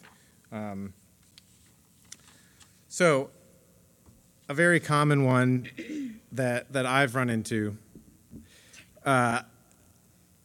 [0.53, 0.93] Um,
[2.99, 3.31] so,
[4.49, 5.69] a very common one
[6.33, 7.77] that that I've run into
[9.05, 9.43] uh,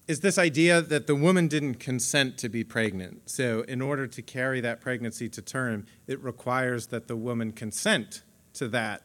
[0.08, 3.28] is this idea that the woman didn't consent to be pregnant.
[3.28, 8.22] So, in order to carry that pregnancy to term, it requires that the woman consent
[8.54, 9.01] to that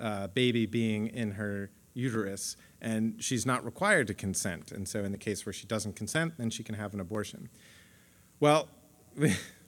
[0.00, 4.72] uh, baby being in her uterus, and she's not required to consent.
[4.72, 7.48] And so, in the case where she doesn't consent, then she can have an abortion.
[8.40, 8.66] Well,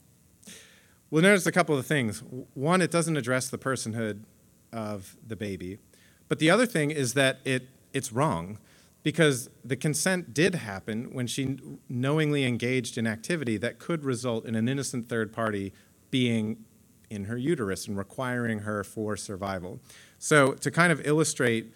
[1.14, 2.24] we'll notice a couple of things.
[2.54, 4.24] One, it doesn't address the personhood
[4.72, 5.78] of the baby,
[6.26, 8.58] but the other thing is that it it's wrong
[9.04, 11.56] because the consent did happen when she
[11.88, 15.72] knowingly engaged in activity that could result in an innocent third party
[16.10, 16.64] being
[17.10, 19.78] in her uterus and requiring her for survival.
[20.18, 21.72] So, to kind of illustrate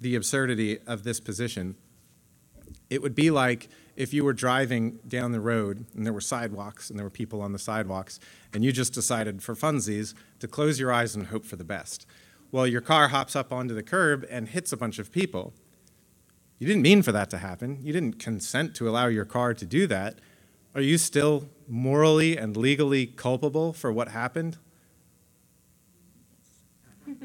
[0.00, 1.76] the absurdity of this position,
[2.88, 3.68] it would be like
[3.98, 7.42] if you were driving down the road and there were sidewalks and there were people
[7.42, 8.20] on the sidewalks,
[8.54, 12.06] and you just decided for funsies to close your eyes and hope for the best.
[12.52, 15.52] Well, your car hops up onto the curb and hits a bunch of people.
[16.60, 17.80] You didn't mean for that to happen.
[17.82, 20.20] You didn't consent to allow your car to do that.
[20.76, 24.58] Are you still morally and legally culpable for what happened?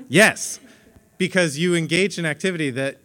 [0.09, 0.59] yes,
[1.19, 2.97] because you engaged in activity that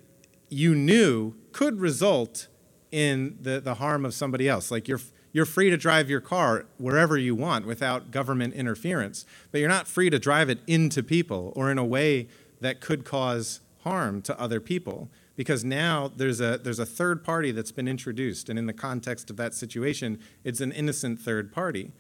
[0.49, 2.49] you knew could result
[2.91, 4.71] in the, the harm of somebody else.
[4.71, 5.01] Like you're,
[5.33, 9.87] you're free to drive your car wherever you want without government interference, but you're not
[9.87, 12.29] free to drive it into people or in a way
[12.61, 17.53] that could cause harm to other people because now there's a there's a third party
[17.53, 21.93] that's been introduced and in the context of that situation it's an innocent third party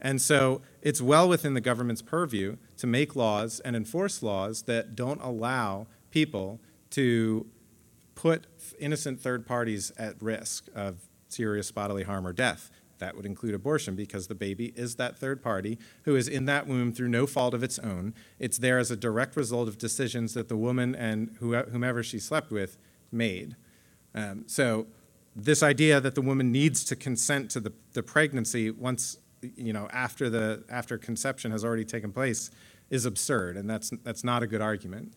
[0.00, 4.94] and so it's well within the government's purview to make laws and enforce laws that
[4.94, 6.60] don't allow people
[6.90, 7.46] to
[8.16, 8.46] put
[8.80, 12.72] innocent third parties at risk of serious bodily harm or death.
[12.98, 16.66] That would include abortion because the baby is that third party who is in that
[16.66, 18.14] womb through no fault of its own.
[18.38, 22.50] It's there as a direct result of decisions that the woman and whomever she slept
[22.50, 22.78] with
[23.12, 23.54] made.
[24.14, 24.86] Um, so,
[25.38, 29.88] this idea that the woman needs to consent to the, the pregnancy once you know,
[29.92, 32.50] after the after conception has already taken place
[32.90, 35.14] is absurd, and that's that's not a good argument.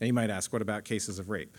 [0.00, 1.56] And you might ask, what about cases of rape?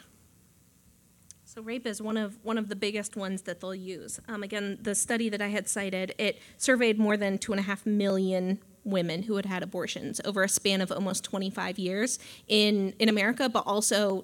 [1.58, 4.20] So rape is one of one of the biggest ones that they'll use.
[4.28, 7.64] Um, again, the study that I had cited it surveyed more than two and a
[7.64, 12.94] half million women who had had abortions over a span of almost 25 years in
[13.00, 14.24] in America, but also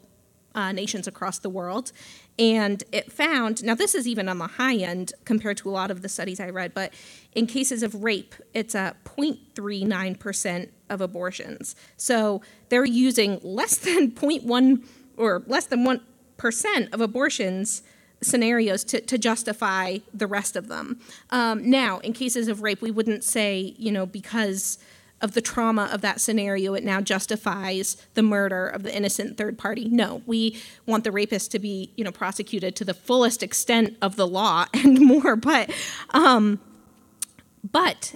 [0.53, 1.91] uh, nations across the world.
[2.37, 5.89] And it found, now this is even on the high end compared to a lot
[5.89, 6.93] of the studies I read, but
[7.31, 11.75] in cases of rape, it's a 0.39% of abortions.
[11.97, 14.85] So they're using less than 0.1
[15.17, 16.01] or less than 1%
[16.91, 17.83] of abortions
[18.21, 20.99] scenarios to, to justify the rest of them.
[21.29, 24.77] Um, now, in cases of rape, we wouldn't say, you know, because
[25.21, 29.57] of the trauma of that scenario, it now justifies the murder of the innocent third
[29.57, 29.87] party.
[29.87, 34.17] No, we want the rapist to be, you know, prosecuted to the fullest extent of
[34.17, 35.35] the law and more.
[35.35, 35.71] But,
[36.09, 36.59] um,
[37.71, 38.15] but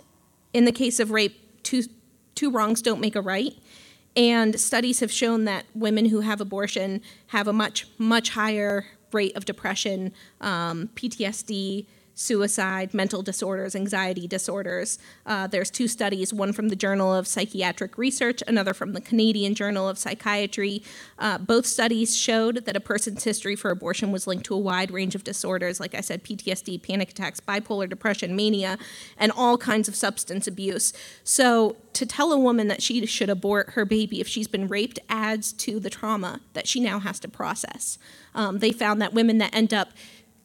[0.54, 1.84] in the case of rape, two
[2.36, 3.54] two wrongs don't make a right.
[4.18, 9.38] And studies have shown that women who have abortion have a much much higher rate
[9.38, 10.12] of depression,
[10.42, 11.86] um, PTSD,
[12.18, 14.98] suicide, mental disorders, anxiety disorders.
[15.24, 19.54] Uh, there's two studies, one from the Journal of Psychiatric Research, another from the Canadian
[19.54, 20.82] Journal of Psychiatry.
[21.20, 24.90] Uh, both studies showed that a person's history for abortion was linked to a wide
[24.90, 28.80] range of disorders, like I said, PTSD, panic attacks, bipolar depression, mania,
[29.20, 30.94] and all kinds of substance abuse.
[31.24, 35.00] So to tell a woman that she should abort her baby if she's been raped
[35.08, 38.00] adds to the trauma that she now has to process.
[38.36, 39.90] Um, they found that women that end up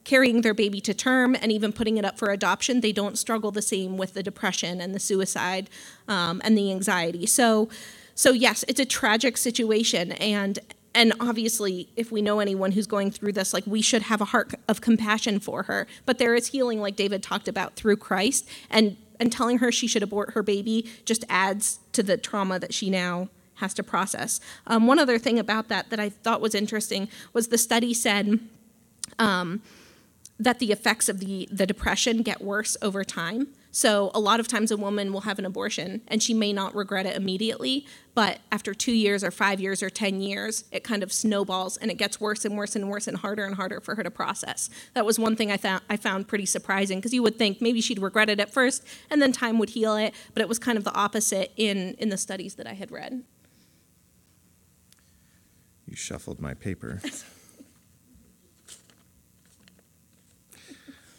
[0.03, 3.51] carrying their baby to term and even putting it up for adoption, they don't struggle
[3.51, 5.69] the same with the depression and the suicide
[6.07, 7.25] um, and the anxiety.
[7.25, 7.69] So,
[8.15, 10.59] so yes, it's a tragic situation, and
[10.95, 14.25] and obviously, if we know anyone who's going through this, like we should have a
[14.25, 15.87] heart of compassion for her.
[16.05, 19.87] But there is healing, like David talked about, through Christ, and and telling her she
[19.87, 24.39] should abort her baby just adds to the trauma that she now has to process.
[24.67, 28.39] Um, one other thing about that that I thought was interesting was the study said.
[29.19, 29.61] Um,
[30.43, 33.47] that the effects of the, the depression get worse over time.
[33.71, 36.75] So, a lot of times a woman will have an abortion and she may not
[36.75, 41.01] regret it immediately, but after two years or five years or 10 years, it kind
[41.01, 43.95] of snowballs and it gets worse and worse and worse and harder and harder for
[43.95, 44.69] her to process.
[44.93, 47.81] That was one thing I, found, I found pretty surprising because you would think maybe
[47.81, 50.77] she'd regret it at first and then time would heal it, but it was kind
[50.77, 53.23] of the opposite in, in the studies that I had read.
[55.87, 57.01] You shuffled my paper.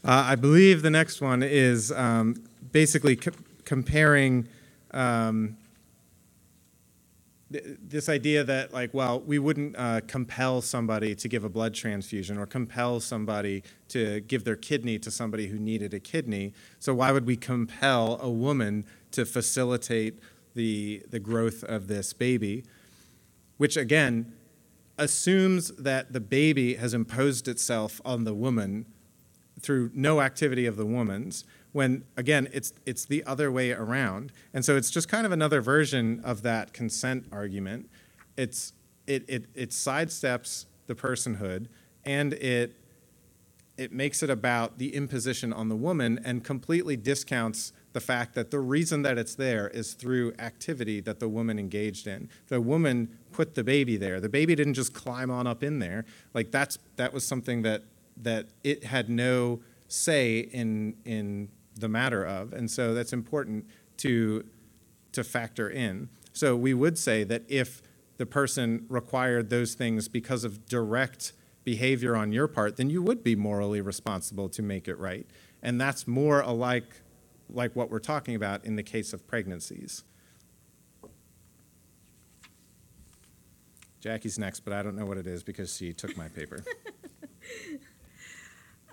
[0.04, 2.34] Uh, I believe the next one is um,
[2.72, 3.30] basically co-
[3.64, 4.46] comparing
[4.90, 5.56] um,
[7.50, 11.72] th- this idea that, like, well, we wouldn't uh, compel somebody to give a blood
[11.72, 16.52] transfusion or compel somebody to give their kidney to somebody who needed a kidney.
[16.80, 20.18] So why would we compel a woman to facilitate
[20.54, 22.64] the the growth of this baby?
[23.56, 24.34] Which again
[24.98, 28.84] assumes that the baby has imposed itself on the woman
[29.64, 34.64] through no activity of the woman's when again it's it's the other way around and
[34.64, 37.88] so it's just kind of another version of that consent argument
[38.36, 38.72] it's
[39.06, 41.66] it it, it sidesteps the personhood
[42.04, 42.76] and it
[43.76, 48.50] it makes it about the imposition on the woman and completely discounts the fact that
[48.50, 52.28] the reason that it's there is through activity that the woman engaged in.
[52.48, 54.20] The woman put the baby there.
[54.20, 56.04] The baby didn't just climb on up in there.
[56.34, 57.82] Like that's that was something that
[58.16, 63.66] that it had no say in in the matter of, and so that's important
[63.98, 64.44] to
[65.12, 66.08] to factor in.
[66.32, 67.82] So we would say that if
[68.16, 71.32] the person required those things because of direct
[71.64, 75.26] behavior on your part, then you would be morally responsible to make it right,
[75.62, 77.00] and that's more alike
[77.50, 80.04] like what we're talking about in the case of pregnancies.
[84.00, 86.62] Jackie's next, but I don't know what it is because she took my paper.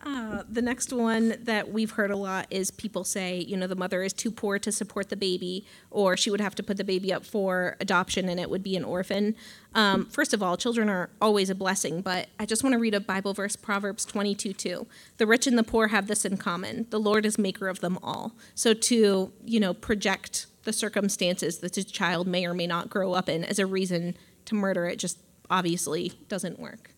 [0.03, 3.75] Uh, the next one that we've heard a lot is people say, you know, the
[3.75, 6.83] mother is too poor to support the baby, or she would have to put the
[6.83, 9.35] baby up for adoption and it would be an orphan.
[9.75, 12.95] Um, first of all, children are always a blessing, but I just want to read
[12.95, 14.87] a Bible verse, Proverbs 22 2.
[15.17, 17.99] The rich and the poor have this in common the Lord is maker of them
[18.01, 18.33] all.
[18.55, 23.13] So to, you know, project the circumstances that a child may or may not grow
[23.13, 26.91] up in as a reason to murder it just obviously doesn't work.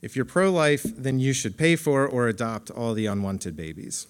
[0.00, 4.06] If you're pro life, then you should pay for or adopt all the unwanted babies.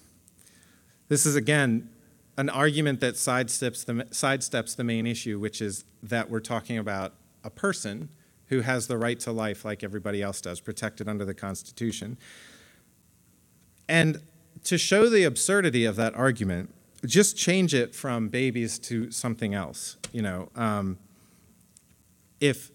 [1.07, 1.89] This is, again,
[2.37, 7.13] an argument that sidesteps the, sidesteps the main issue, which is that we're talking about
[7.43, 8.09] a person
[8.47, 12.17] who has the right to life like everybody else does, protected under the Constitution.
[13.87, 14.21] And
[14.63, 16.73] to show the absurdity of that argument,
[17.05, 19.97] just change it from babies to something else.
[20.11, 20.97] You know, um,
[22.39, 22.71] if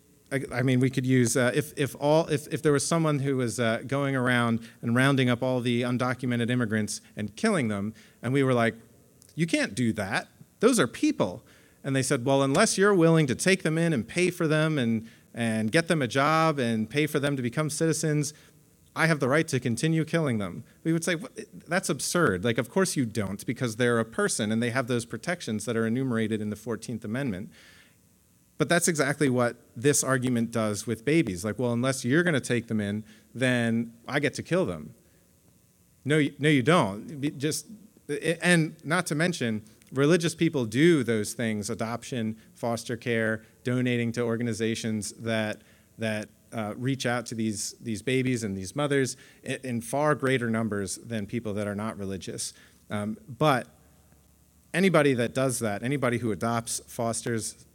[0.53, 3.37] I, mean, we could use uh, if, if all if, if there was someone who
[3.37, 8.33] was uh, going around and rounding up all the undocumented immigrants and killing them, and
[8.33, 8.75] we were like,
[9.35, 10.29] you can't do that.
[10.61, 11.45] Those are people.
[11.83, 14.79] And they said, well, unless you're willing to take them in and pay for them
[14.79, 18.33] and and get them a job and pay for them to become citizens,
[18.97, 20.63] I have the right to continue killing them.
[20.85, 21.17] We would say,
[21.67, 22.45] that's absurd.
[22.45, 25.77] Like, of course you don't, because they're a person and they have those protections that
[25.77, 27.51] are enumerated in the 14th Amendment.
[28.57, 31.45] But that's exactly what this argument does with babies.
[31.45, 34.95] Like, well, unless you're going to take them in, then I get to kill them.
[36.05, 37.37] No, no, you don't.
[37.39, 37.67] Just
[38.43, 45.13] and not to mention, religious people do those things: adoption, foster care, donating to organizations
[45.13, 45.63] that
[45.99, 50.97] that uh, reach out to these these babies and these mothers in, far greater numbers
[50.97, 52.53] than people that are not religious.
[52.91, 53.67] Um, but
[54.73, 57.67] anybody that does that, anybody who adopts, fosters,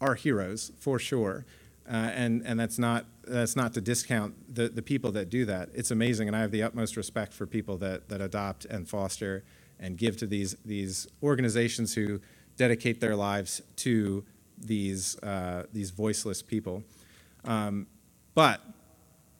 [0.00, 1.44] are heroes for sure.
[1.86, 5.68] Uh, and and that's not that's not to discount the, the people that do that.
[5.74, 9.44] It's amazing, and I have the utmost respect for people that, that adopt and foster
[9.78, 12.20] and give to these these organizations who
[12.56, 14.24] dedicate their lives to
[14.58, 16.82] these uh, these voiceless people.
[17.44, 17.86] Um,
[18.34, 18.62] but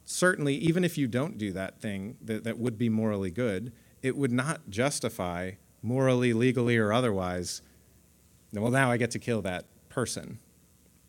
[0.05, 4.17] certainly, even if you don't do that thing that, that would be morally good, it
[4.17, 5.53] would not justify
[5.83, 7.63] morally, legally, or otherwise.
[8.53, 10.39] Well, now I get to kill that person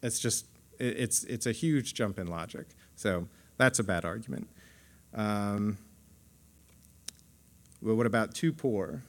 [0.05, 0.45] it's just
[0.79, 2.67] it's it's a huge jump in logic.
[2.95, 3.27] So
[3.57, 4.47] That's a bad argument.
[5.13, 5.77] Um,
[7.81, 9.03] well, what about too poor?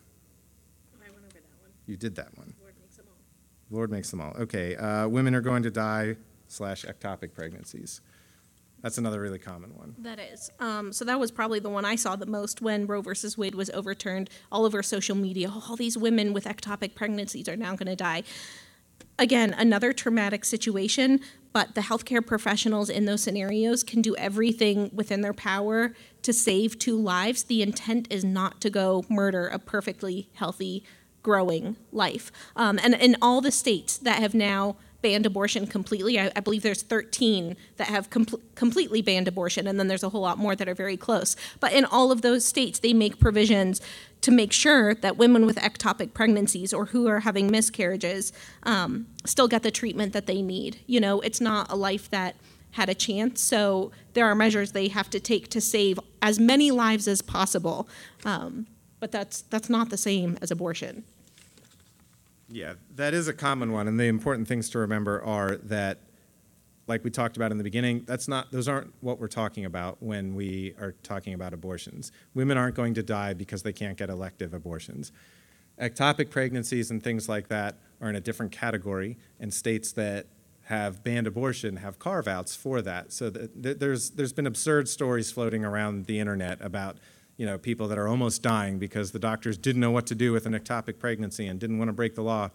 [0.95, 1.71] I went over that one.
[1.87, 2.55] You did that one.
[2.61, 3.77] Lord makes them all.
[3.77, 4.35] Lord makes them all.
[4.39, 6.17] Okay, uh, women are going to die
[6.49, 8.01] slash ectopic pregnancies.
[8.83, 9.97] That's another really common one.
[9.99, 10.51] That is.
[10.61, 13.55] Um, so that was probably the one I saw the most when Roe versus Wade
[13.57, 14.31] was overturned.
[14.53, 18.23] All over social media, all these women with ectopic pregnancies are now going to die.
[19.19, 21.21] Again, another traumatic situation,
[21.53, 26.79] but the healthcare professionals in those scenarios can do everything within their power to save
[26.79, 27.45] two lives.
[27.45, 30.85] The intent is not to go murder a perfectly healthy,
[31.23, 32.31] growing life.
[32.57, 36.19] Um, and in all the states that have now banned abortion completely.
[36.19, 38.27] I, I believe there's 13 that have com-
[38.57, 41.37] completely banned abortion, and then there's a whole lot more that are very close.
[41.61, 43.81] But in all of those states, they make provisions
[44.23, 48.33] to make sure that women with ectopic pregnancies or who are having miscarriages
[48.65, 50.81] um, still get the treatment that they need.
[50.89, 52.35] You know, it's not a life that
[52.73, 56.73] had a chance, so there are measures they have to take to save as many
[56.73, 57.89] lives as possible.
[58.25, 58.67] Um,
[58.99, 61.05] but that's that's not the same as abortion.
[62.49, 65.99] Yeah, that is a common one, and the important things to remember are that,
[66.87, 70.01] like we talked about in the beginning, that's not; those aren't what we're talking about
[70.01, 72.13] when we are talking about abortions.
[72.35, 75.11] Women aren't going to die because they can't get elective abortions.
[75.81, 80.27] Ectopic pregnancies and things like that are in a different category, and states that
[80.63, 83.13] have banned abortion have carve-outs for that.
[83.13, 86.99] So there's there's been absurd stories floating around the internet about
[87.37, 90.33] you know, people that are almost dying because the doctors didn't know what to do
[90.33, 92.51] with an ectopic pregnancy and didn't want to break the law.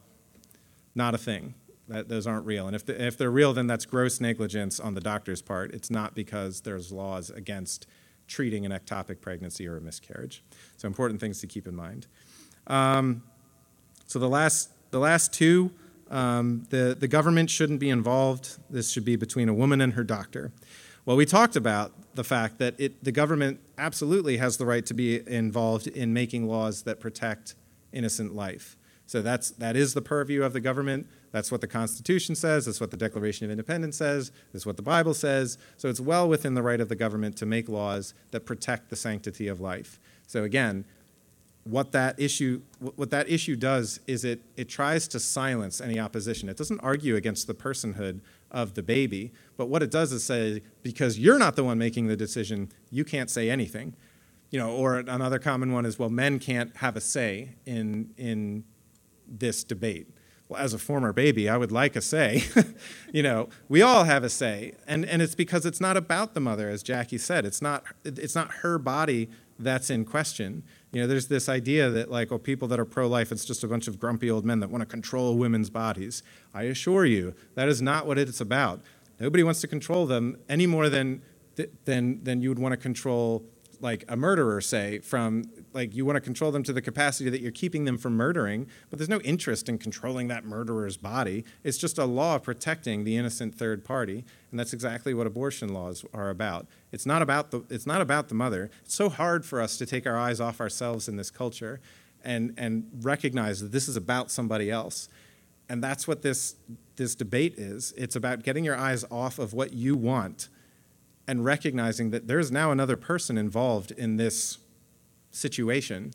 [0.95, 1.53] Not a thing.
[1.87, 2.67] That, those aren't real.
[2.67, 5.73] And if, the, if they're real, then that's gross negligence on the doctor's part.
[5.73, 7.85] It's not because there's laws against
[8.27, 10.43] treating an ectopic pregnancy or a miscarriage.
[10.77, 12.07] So important things to keep in mind.
[12.67, 13.23] Um,
[14.07, 15.71] so the last, the last two,
[16.09, 18.57] um, the, the government shouldn't be involved.
[18.69, 20.51] This should be between a woman and her doctor.
[21.05, 24.93] Well, we talked about the fact that it, the government absolutely has the right to
[24.93, 27.55] be involved in making laws that protect
[27.93, 28.77] innocent life.
[29.05, 31.07] So that's, that is the purview of the government.
[31.31, 32.65] That's what the Constitution says.
[32.65, 34.31] That's what the Declaration of Independence says.
[34.53, 35.57] That's what the Bible says.
[35.75, 38.95] So it's well within the right of the government to make laws that protect the
[38.95, 39.99] sanctity of life.
[40.27, 40.85] So again,
[41.63, 46.49] what that issue what that issue does is it it tries to silence any opposition.
[46.49, 50.63] It doesn't argue against the personhood of the baby, but what it does is say
[50.81, 53.95] because you're not the one making the decision, you can't say anything.
[54.49, 58.63] You know, or another common one is well men can't have a say in in
[59.27, 60.07] this debate.
[60.49, 62.43] Well, as a former baby, I would like a say.
[63.13, 66.41] you know, we all have a say, and and it's because it's not about the
[66.41, 67.45] mother, as Jackie said.
[67.45, 72.11] It's not it's not her body that's in question you know, there's this idea that,
[72.11, 74.59] like, well, people that are pro life, it's just a bunch of grumpy old men
[74.59, 76.21] that want to control women's bodies.
[76.53, 78.81] I assure you, that is not what it's about.
[79.19, 81.21] Nobody wants to control them any more than,
[81.85, 83.45] than, than you would want to control
[83.79, 87.41] like a murderer say from like you want to control them to the capacity that
[87.41, 91.43] you're keeping them from murdering but there's no interest in controlling that murderer's body.
[91.63, 96.03] It's just a law protecting the innocent third party and that's exactly what abortion laws
[96.13, 96.67] are about.
[96.91, 98.69] It's not about the it's not about the mother.
[98.83, 101.79] It's so hard for us to take our eyes off ourselves in this culture
[102.23, 105.09] and and recognize that this is about somebody else.
[105.69, 106.55] And that's what this
[106.97, 107.93] this debate is.
[107.97, 110.49] It's about getting your eyes off of what you want
[111.27, 114.57] and recognizing that there's now another person involved in this
[115.31, 116.13] situation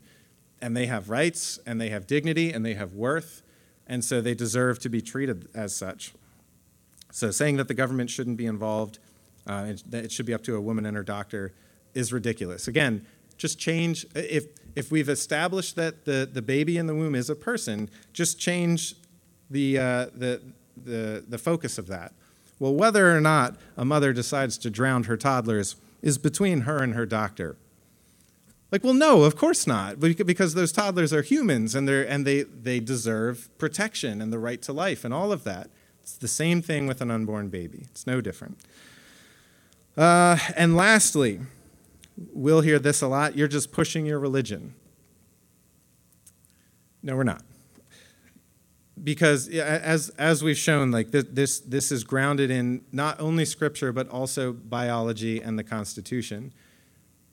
[0.61, 3.43] and they have rights and they have dignity and they have worth
[3.87, 6.13] and so they deserve to be treated as such.
[7.13, 8.99] So saying that the government shouldn't be involved
[9.47, 11.53] uh, that it should be up to a woman and her doctor
[11.95, 12.69] is ridiculous.
[12.69, 13.07] Again
[13.39, 14.47] just change if
[14.77, 18.95] if we've established that the, the baby in the womb is a person just change
[19.51, 20.43] the, uh, the,
[20.77, 22.13] the, the focus of that.
[22.59, 26.95] Well, whether or not a mother decides to drown her toddlers is between her and
[26.95, 27.57] her doctor.
[28.73, 32.43] Like, well, no, of course not, because those toddlers are humans and, they're, and they,
[32.43, 35.71] they deserve protection and the right to life and all of that.
[36.03, 38.59] It's the same thing with an unborn baby, it's no different.
[39.97, 41.41] Uh, and lastly,
[42.33, 44.75] we'll hear this a lot you're just pushing your religion.
[47.03, 47.43] No, we're not
[49.03, 54.09] because as as we've shown like this this is grounded in not only scripture but
[54.09, 56.53] also biology and the constitution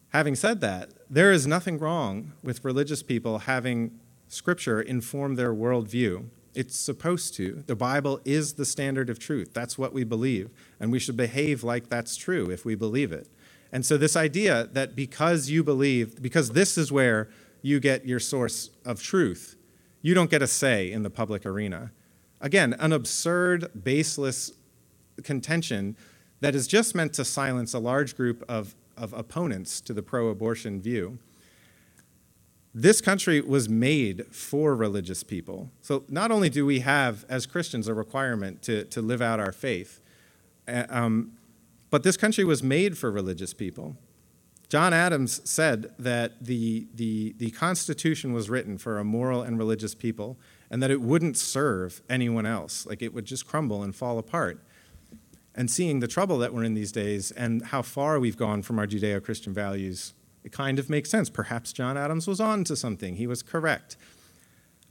[0.09, 6.25] having said that there is nothing wrong with religious people having scripture inform their worldview.
[6.55, 7.63] It's supposed to.
[7.67, 9.53] The bible is the standard of truth.
[9.53, 10.49] That's what we believe
[10.79, 13.29] and we should behave like that's true if we believe it.
[13.71, 17.29] And so this idea that because you believe because this is where
[17.61, 19.55] you get your source of truth
[20.03, 21.91] you don't get a say in the public arena.
[22.41, 24.51] Again, an absurd, baseless
[25.23, 25.95] contention
[26.41, 30.27] that is just meant to silence a large group of, of opponents to the pro
[30.27, 31.19] abortion view.
[32.73, 35.69] This country was made for religious people.
[35.81, 39.51] So not only do we have, as Christians, a requirement to, to live out our
[39.51, 40.01] faith,
[40.67, 41.33] um,
[41.91, 43.95] but this country was made for religious people.
[44.69, 49.93] John Adams said that the, the, the Constitution was written for a moral and religious
[49.93, 50.39] people
[50.71, 52.87] and that it wouldn't serve anyone else.
[52.87, 54.65] Like it would just crumble and fall apart.
[55.55, 58.79] And seeing the trouble that we're in these days and how far we've gone from
[58.79, 61.29] our Judeo Christian values, it kind of makes sense.
[61.29, 63.95] Perhaps John Adams was on to something, he was correct.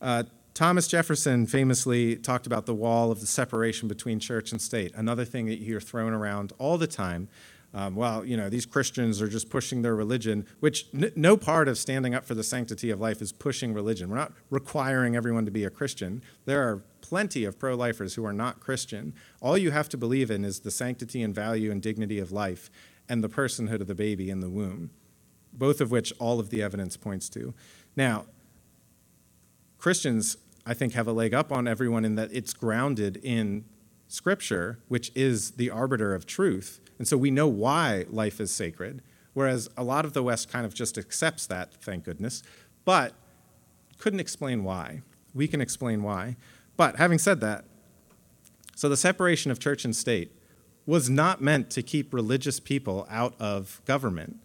[0.00, 4.92] Uh, Thomas Jefferson famously talked about the wall of the separation between church and state,
[4.94, 7.28] another thing that you hear thrown around all the time
[7.74, 11.68] um, well, you know, these Christians are just pushing their religion, which n- no part
[11.68, 14.10] of standing up for the sanctity of life is pushing religion.
[14.10, 16.22] We're not requiring everyone to be a Christian.
[16.44, 19.14] There are plenty of pro lifers who are not Christian.
[19.40, 22.70] All you have to believe in is the sanctity and value and dignity of life
[23.08, 24.90] and the personhood of the baby in the womb,
[25.52, 27.54] both of which all of the evidence points to.
[27.96, 28.26] Now,
[29.78, 33.64] Christians, I think, have a leg up on everyone in that it's grounded in
[34.08, 39.02] Scripture, which is the arbiter of truth and so we know why life is sacred,
[39.32, 42.44] whereas a lot of the West kind of just accepts that, thank goodness,
[42.84, 43.12] but
[43.98, 45.02] couldn't explain why.
[45.34, 46.36] We can explain why.
[46.76, 47.64] But having said that,
[48.76, 50.30] so the separation of church and state
[50.86, 54.36] was not meant to keep religious people out of government.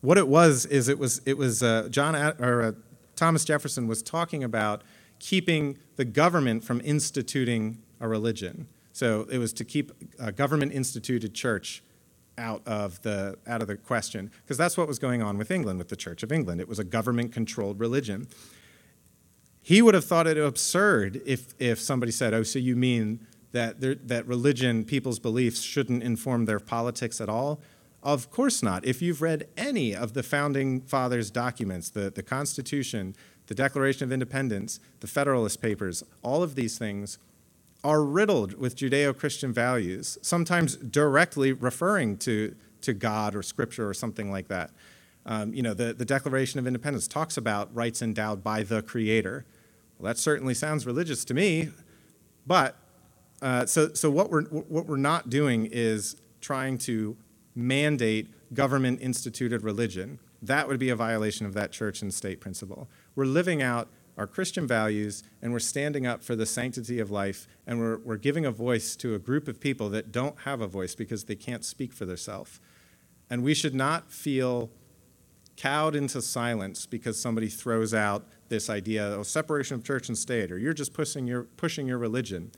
[0.00, 2.72] What it was is it was it was uh, John or uh,
[3.16, 4.80] Thomas Jefferson was talking about
[5.18, 8.66] keeping the government from instituting a religion.
[8.94, 11.82] So it was to keep a government instituted church
[12.38, 15.78] out of the out of the question because that's what was going on with England
[15.78, 16.60] with the Church of England.
[16.60, 18.28] It was a government controlled religion.
[19.60, 23.80] He would have thought it absurd if if somebody said, "Oh, so you mean that
[23.80, 27.60] there, that religion, people's beliefs shouldn't inform their politics at all?"
[28.02, 28.86] Of course not.
[28.86, 33.16] If you've read any of the founding fathers' documents, the, the Constitution,
[33.48, 37.18] the Declaration of Independence, the Federalist Papers, all of these things
[37.84, 43.94] are riddled with Judeo Christian values, sometimes directly referring to, to God or Scripture or
[43.94, 44.70] something like that.
[45.26, 49.44] Um, you know, the, the Declaration of Independence talks about rights endowed by the Creator.
[49.98, 51.70] Well, that certainly sounds religious to me,
[52.46, 52.76] but
[53.42, 57.16] uh, so, so what, we're, what we're not doing is trying to
[57.54, 60.18] mandate government instituted religion.
[60.42, 62.88] That would be a violation of that church and state principle.
[63.14, 67.46] We're living out our Christian values, and we're standing up for the sanctity of life,
[67.66, 70.66] and we're, we're giving a voice to a group of people that don't have a
[70.66, 72.58] voice because they can't speak for themselves.
[73.30, 74.70] And we should not feel
[75.56, 80.50] cowed into silence because somebody throws out this idea of separation of church and state,
[80.50, 82.50] or you're just pushing your, pushing your religion.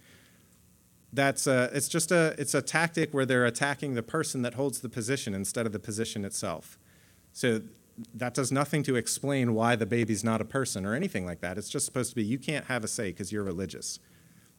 [1.13, 4.81] That's a, it's just a, it's a tactic where they're attacking the person that holds
[4.81, 6.79] the position instead of the position itself.
[7.33, 7.61] So
[8.15, 11.59] that does nothing to explain why the baby's not a person or anything like that.
[11.59, 13.99] It's just supposed to be you can't have a say because you're religious.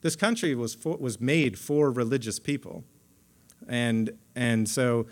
[0.01, 2.83] This country was for, was made for religious people,
[3.67, 5.07] and and so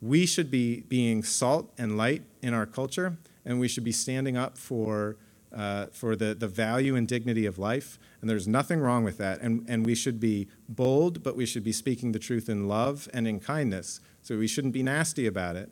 [0.00, 4.36] we should be being salt and light in our culture, and we should be standing
[4.36, 5.16] up for.
[5.54, 9.38] Uh, for the, the value and dignity of life, and there's nothing wrong with that.
[9.42, 13.06] And, and we should be bold, but we should be speaking the truth in love
[13.12, 14.00] and in kindness.
[14.22, 15.70] So we shouldn't be nasty about it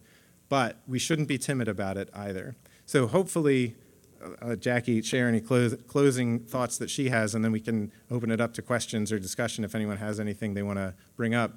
[0.50, 2.56] but we shouldn't be timid about it either.
[2.84, 3.76] So hopefully,
[4.22, 7.90] uh, uh, Jackie share any clo- closing thoughts that she has, and then we can
[8.10, 11.34] open it up to questions or discussion if anyone has anything they want to bring
[11.34, 11.52] up.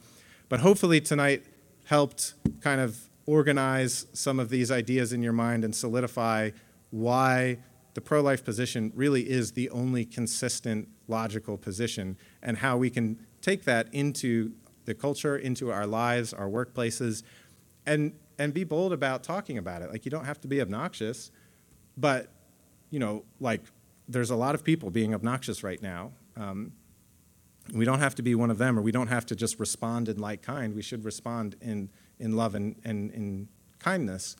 [0.47, 1.43] But hopefully tonight
[1.85, 6.51] helped kind of organize some of these ideas in your mind and solidify
[6.91, 7.57] why
[7.95, 13.63] the pro-life position really is the only consistent logical position and how we can take
[13.63, 14.51] that into
[14.85, 17.23] the culture into our lives our workplaces
[17.85, 19.91] and and be bold about talking about it.
[19.91, 21.31] Like you don't have to be obnoxious,
[21.97, 22.29] but
[22.89, 23.61] you know, like
[24.07, 26.11] there's a lot of people being obnoxious right now.
[26.35, 26.73] Um,
[27.73, 30.09] we don't have to be one of them, or we don't have to just respond
[30.09, 30.75] in like kind.
[30.75, 33.47] We should respond in in love and, and in
[33.79, 34.35] kindness.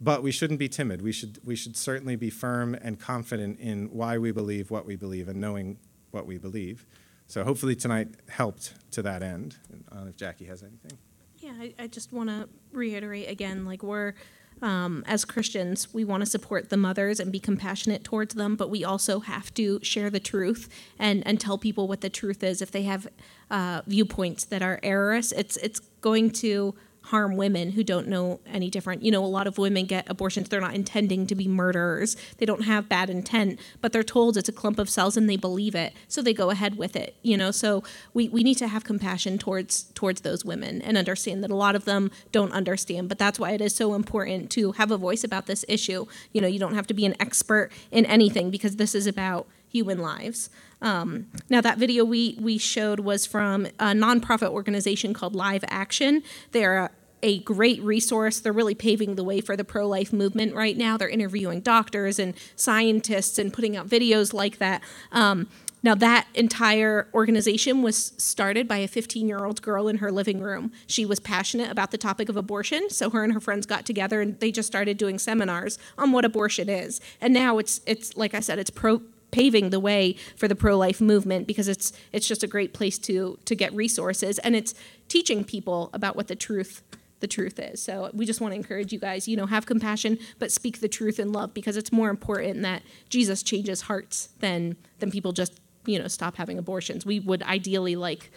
[0.00, 1.02] But we shouldn't be timid.
[1.02, 4.94] We should we should certainly be firm and confident in why we believe what we
[4.94, 5.78] believe and knowing
[6.10, 6.86] what we believe.
[7.26, 9.56] So hopefully tonight helped to that end.
[9.90, 10.98] Uh, if Jackie has anything.
[11.46, 14.14] Yeah, I, I just want to reiterate again like, we're,
[14.62, 18.68] um, as Christians, we want to support the mothers and be compassionate towards them, but
[18.68, 20.68] we also have to share the truth
[20.98, 22.60] and, and tell people what the truth is.
[22.60, 23.06] If they have
[23.48, 26.74] uh, viewpoints that are errorous, it's, it's going to
[27.06, 29.02] harm women who don't know any different.
[29.02, 32.46] You know, a lot of women get abortions, they're not intending to be murderers, they
[32.46, 35.74] don't have bad intent, but they're told it's a clump of cells and they believe
[35.74, 37.16] it, so they go ahead with it.
[37.22, 37.82] You know, so
[38.12, 41.76] we, we need to have compassion towards towards those women and understand that a lot
[41.76, 43.08] of them don't understand.
[43.08, 46.06] But that's why it is so important to have a voice about this issue.
[46.32, 49.46] You know, you don't have to be an expert in anything because this is about
[49.68, 50.50] human lives.
[50.82, 56.22] Um, now, that video we, we showed was from a nonprofit organization called Live Action.
[56.52, 56.90] They're a,
[57.22, 58.40] a great resource.
[58.40, 60.96] They're really paving the way for the pro life movement right now.
[60.96, 64.82] They're interviewing doctors and scientists and putting out videos like that.
[65.12, 65.48] Um,
[65.82, 70.40] now, that entire organization was started by a 15 year old girl in her living
[70.40, 70.72] room.
[70.88, 74.20] She was passionate about the topic of abortion, so her and her friends got together
[74.20, 77.00] and they just started doing seminars on what abortion is.
[77.20, 79.00] And now it's, it's like I said, it's pro
[79.30, 83.38] paving the way for the pro-life movement because it's it's just a great place to
[83.44, 84.72] to get resources and it's
[85.08, 86.82] teaching people about what the truth
[87.20, 87.82] the truth is.
[87.82, 90.88] So we just want to encourage you guys, you know, have compassion but speak the
[90.88, 95.60] truth in love because it's more important that Jesus changes hearts than than people just,
[95.86, 97.06] you know, stop having abortions.
[97.06, 98.30] We would ideally like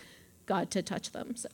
[0.46, 1.36] God to touch them.
[1.36, 1.50] So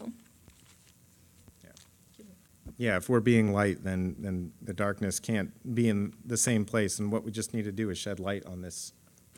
[2.77, 6.99] Yeah, if we're being light, then, then the darkness can't be in the same place,
[6.99, 8.91] and what we just need to do is shed light on this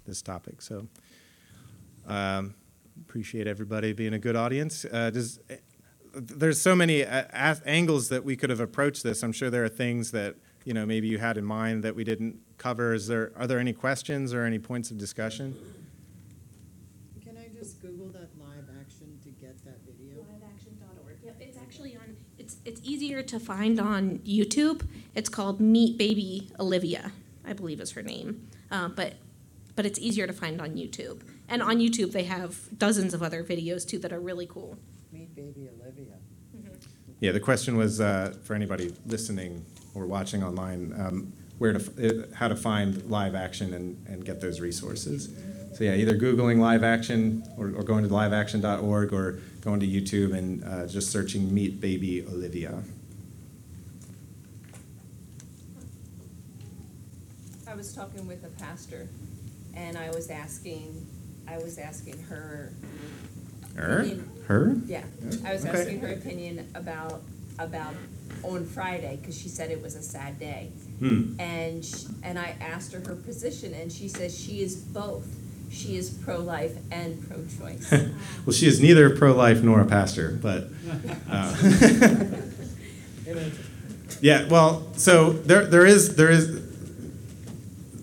[0.05, 0.61] this topic.
[0.61, 0.87] So
[2.07, 2.55] um,
[3.01, 4.85] appreciate everybody being a good audience.
[4.85, 5.39] Uh, does,
[6.19, 9.23] there's so many uh, angles that we could have approached this.
[9.23, 12.03] I'm sure there are things that you know maybe you had in mind that we
[12.03, 12.93] didn't cover.
[12.93, 15.55] Is there are there any questions or any points of discussion?
[17.23, 20.23] Can I just Google that live action to get that video?
[20.23, 21.17] Liveaction.org.
[21.23, 22.17] Yep, it's actually on.
[22.37, 24.87] It's it's easier to find on YouTube.
[25.15, 27.11] It's called Meet Baby Olivia,
[27.45, 28.47] I believe is her name.
[28.71, 29.13] Uh, but
[29.75, 31.21] but it's easier to find on YouTube.
[31.47, 34.77] And on YouTube, they have dozens of other videos too that are really cool.
[35.11, 35.86] Meet baby Olivia.
[37.19, 39.65] Yeah, the question was uh, for anybody listening
[39.95, 44.39] or watching online, um, where to, uh, how to find live action and, and get
[44.39, 45.29] those resources.
[45.73, 50.37] So yeah, either Googling live action or, or going to liveaction.org or going to YouTube
[50.37, 52.83] and uh, just searching Meet Baby Olivia.
[57.67, 59.07] I was talking with a pastor
[59.75, 61.05] and I was asking,
[61.47, 62.71] I was asking her.
[63.77, 63.99] Her?
[63.99, 64.75] opinion- Her?
[64.87, 65.03] Yeah,
[65.45, 65.79] I was Okay.
[65.81, 67.21] asking her opinion about,
[67.59, 67.93] about
[68.43, 70.69] on Friday, because she said it was a sad day.
[70.99, 71.33] Hmm.
[71.39, 75.25] And, sh- and I asked her her position, and she says she is both.
[75.69, 77.91] She is pro-life and pro-choice.
[78.45, 80.69] Well, she is neither pro life nor a pastor, but.
[81.29, 81.53] Uh,
[84.21, 86.61] yeah, well, so there, there is there is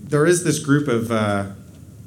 [0.03, 1.47] there is this group of uh,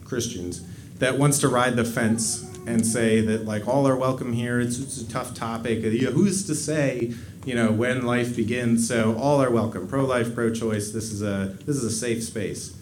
[0.05, 0.61] Christians
[0.99, 4.59] that wants to ride the fence and say that like all are welcome here.
[4.59, 5.80] It's, it's a tough topic.
[5.80, 7.13] You know, who's to say
[7.45, 8.88] you know when life begins?
[8.88, 9.88] So all are welcome.
[9.88, 10.91] Pro life, pro choice.
[10.91, 12.78] This is a this is a safe space.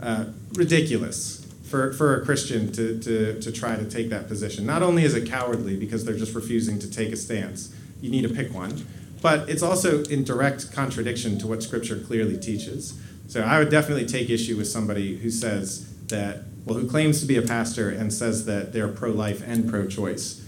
[0.00, 4.64] Uh, ridiculous for, for a Christian to, to, to try to take that position.
[4.64, 8.22] Not only is it cowardly because they're just refusing to take a stance, you need
[8.22, 8.86] to pick one,
[9.20, 12.98] but it's also in direct contradiction to what Scripture clearly teaches.
[13.26, 17.26] So I would definitely take issue with somebody who says that, well, who claims to
[17.26, 20.42] be a pastor and says that they're pro life and pro choice.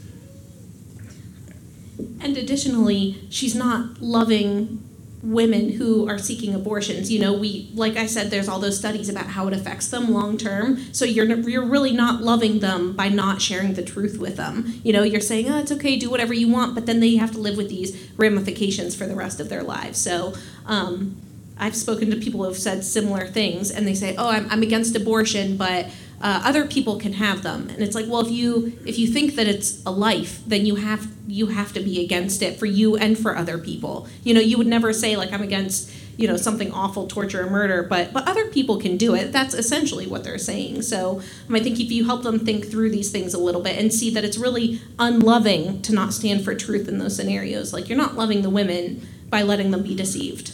[2.20, 4.84] And additionally, she's not loving
[5.22, 7.10] women who are seeking abortions.
[7.10, 10.12] You know, we like I said there's all those studies about how it affects them
[10.12, 10.78] long term.
[10.92, 14.80] So you're you're really not loving them by not sharing the truth with them.
[14.82, 17.32] You know, you're saying, "Oh, it's okay, do whatever you want," but then they have
[17.32, 19.98] to live with these ramifications for the rest of their lives.
[19.98, 20.34] So,
[20.66, 21.16] um,
[21.58, 24.62] I've spoken to people who have said similar things, and they say, "Oh, I'm, I'm
[24.62, 25.86] against abortion, but
[26.20, 29.36] uh, other people can have them." And it's like, well, if you if you think
[29.36, 32.96] that it's a life, then you have you have to be against it for you
[32.96, 34.08] and for other people.
[34.24, 37.50] You know, you would never say like I'm against you know something awful, torture, or
[37.50, 39.32] murder, but but other people can do it.
[39.32, 40.82] That's essentially what they're saying.
[40.82, 43.78] So um, I think if you help them think through these things a little bit
[43.78, 47.88] and see that it's really unloving to not stand for truth in those scenarios, like
[47.88, 50.52] you're not loving the women by letting them be deceived.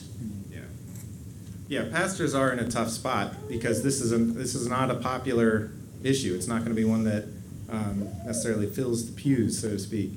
[1.68, 1.88] Yeah.
[1.90, 5.70] Pastors are in a tough spot because this is a, this is not a popular
[6.02, 6.34] issue.
[6.34, 7.24] It's not going to be one that
[7.70, 10.12] um, necessarily fills the pews, so to speak.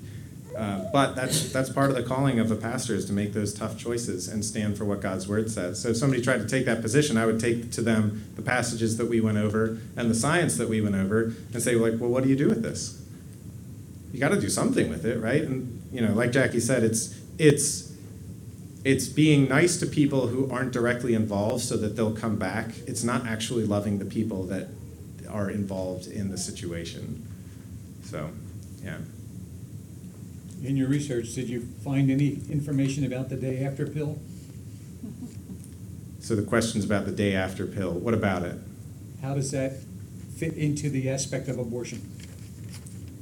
[0.57, 3.53] Uh, but that's that's part of the calling of a pastor is to make those
[3.53, 5.79] tough choices and stand for what God's word says.
[5.79, 8.97] So if somebody tried to take that position, I would take to them the passages
[8.97, 12.09] that we went over and the science that we went over and say, like, well,
[12.09, 12.99] what do you do with this?
[14.11, 15.43] You got to do something with it, right?
[15.43, 17.95] And you know, like Jackie said, it's it's
[18.87, 22.69] it's being nice to people who aren't directly involved so that they'll come back.
[22.87, 24.69] It's not actually loving the people that
[25.29, 27.27] are involved in the situation.
[28.03, 28.29] So,
[28.81, 28.99] yeah.
[30.63, 34.19] In your research, did you find any information about the day after pill?
[36.21, 37.91] So the question's about the day after pill.
[37.91, 38.57] What about it?
[39.21, 39.73] How does that
[40.37, 42.09] fit into the aspect of abortion?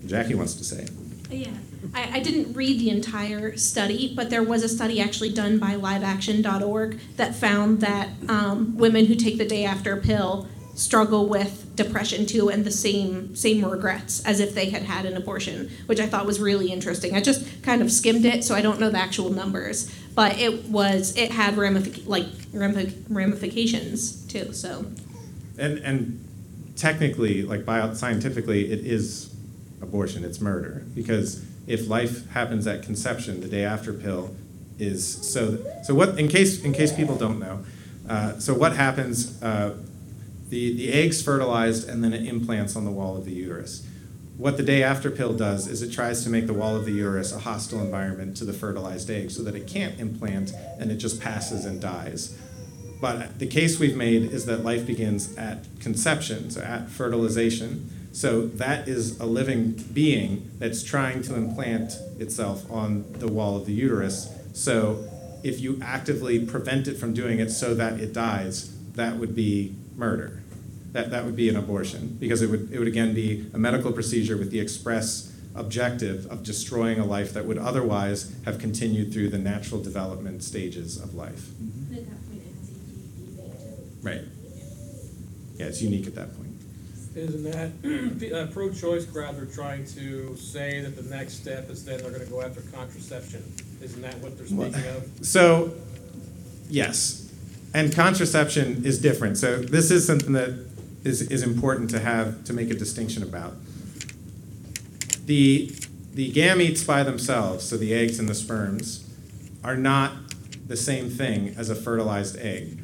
[0.06, 0.86] Jackie wants to say.
[1.30, 1.52] Yeah,
[1.94, 5.76] I, I didn't read the entire study, but there was a study actually done by
[5.76, 12.26] liveaction.org that found that um, women who take the day after pill struggle with depression
[12.26, 16.06] too and the same same regrets as if they had had an abortion, which I
[16.06, 17.16] thought was really interesting.
[17.16, 20.66] I just kind of skimmed it, so I don't know the actual numbers, but it
[20.66, 24.54] was it had ramific- like ramific- ramifications too.
[24.54, 24.86] So
[25.58, 26.22] And and
[26.76, 29.35] technically, like bio scientifically, it is
[29.82, 30.24] abortion.
[30.24, 34.36] It's murder because if life happens at conception, the day after pill
[34.80, 35.58] is so.
[35.84, 36.20] So what?
[36.20, 37.66] In case in case people don't know,
[38.10, 39.42] uh, so what happens?
[39.42, 39.78] Uh,
[40.50, 43.86] the the egg's fertilized and then it implants on the wall of the uterus.
[44.38, 46.92] What the day after pill does is it tries to make the wall of the
[46.92, 50.98] uterus a hostile environment to the fertilized egg so that it can't implant and it
[50.98, 52.38] just passes and dies.
[53.00, 57.90] But the case we've made is that life begins at conception, so at fertilization.
[58.16, 63.66] So that is a living being that's trying to implant itself on the wall of
[63.66, 64.34] the uterus.
[64.54, 65.06] So
[65.44, 69.76] if you actively prevent it from doing it so that it dies, that would be
[69.98, 70.42] murder.
[70.94, 73.92] That, that would be an abortion because it would, it would again be a medical
[73.92, 79.28] procedure with the express objective of destroying a life that would otherwise have continued through
[79.28, 81.50] the natural development stages of life.
[81.62, 81.98] Mm-hmm.
[84.08, 84.22] Right.
[85.58, 86.45] Yeah, it's unique at that point.
[87.16, 87.82] Isn't that
[88.20, 92.12] the uh, pro-choice crowd are trying to say that the next step is then they're
[92.12, 93.42] going to go after contraception?
[93.82, 95.26] Isn't that what they're Well, speaking of?
[95.26, 95.74] So,
[96.68, 97.32] yes,
[97.74, 99.38] and contraception is different.
[99.38, 100.66] So this is something that
[101.06, 103.54] is, is important to have to make a distinction about.
[105.26, 105.74] The
[106.14, 109.06] the gametes by themselves, so the eggs and the sperms,
[109.64, 110.14] are not
[110.68, 112.80] the same thing as a fertilized egg.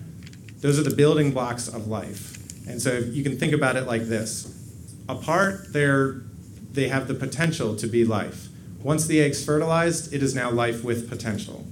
[0.60, 2.31] Those are the building blocks of life.
[2.72, 4.58] And so you can think about it like this.
[5.08, 6.22] Apart, they're,
[6.72, 8.48] they have the potential to be life.
[8.82, 11.66] Once the egg's fertilized, it is now life with potential.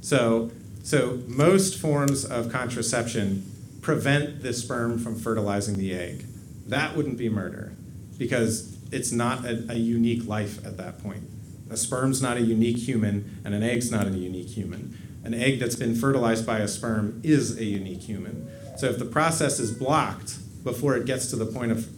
[0.00, 0.50] So,
[0.82, 3.48] so most forms of contraception
[3.80, 6.26] prevent the sperm from fertilizing the egg.
[6.66, 7.72] That wouldn't be murder
[8.18, 11.24] because it's not a, a unique life at that point.
[11.70, 14.98] A sperm's not a unique human, and an egg's not a unique human.
[15.24, 18.50] An egg that's been fertilized by a sperm is a unique human.
[18.76, 21.88] So if the process is blocked before it gets to the point of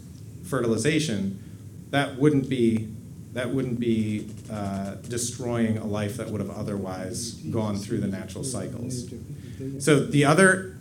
[0.44, 1.40] fertilization,
[1.90, 2.88] that wouldn't be
[3.32, 8.44] that wouldn't be uh, destroying a life that would have otherwise gone through the natural
[8.44, 9.12] cycles.
[9.80, 10.76] So the other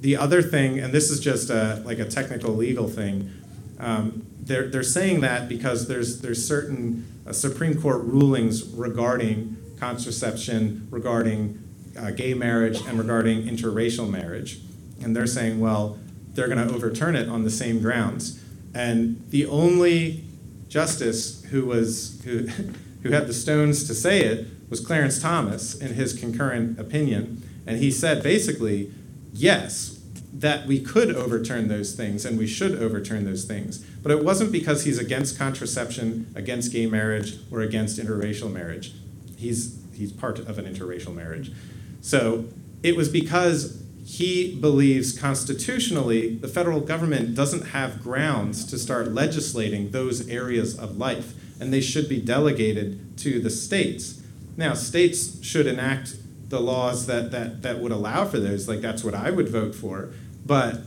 [0.00, 3.32] the other thing, and this is just a, like a technical legal thing,
[3.80, 10.88] um, they're, they're saying that because there's there's certain uh, Supreme Court rulings regarding contraception,
[10.90, 11.62] regarding
[11.98, 14.60] uh, gay marriage, and regarding interracial marriage,
[15.02, 15.98] and they're saying, well,
[16.34, 18.42] they're going to overturn it on the same grounds.
[18.74, 20.24] And the only
[20.68, 22.46] justice who was who
[23.02, 27.78] who had the stones to say it was Clarence Thomas in his concurrent opinion, and
[27.78, 28.92] he said basically,
[29.32, 30.00] yes,
[30.32, 33.78] that we could overturn those things and we should overturn those things.
[34.02, 38.92] But it wasn't because he's against contraception, against gay marriage, or against interracial marriage.
[39.36, 41.52] He's he's part of an interracial marriage.
[42.00, 42.44] So
[42.82, 49.90] it was because he believes constitutionally the federal government doesn't have grounds to start legislating
[49.90, 54.22] those areas of life, and they should be delegated to the states.
[54.56, 56.16] Now, states should enact
[56.48, 59.74] the laws that, that, that would allow for those, like that's what I would vote
[59.74, 60.08] for,
[60.46, 60.80] but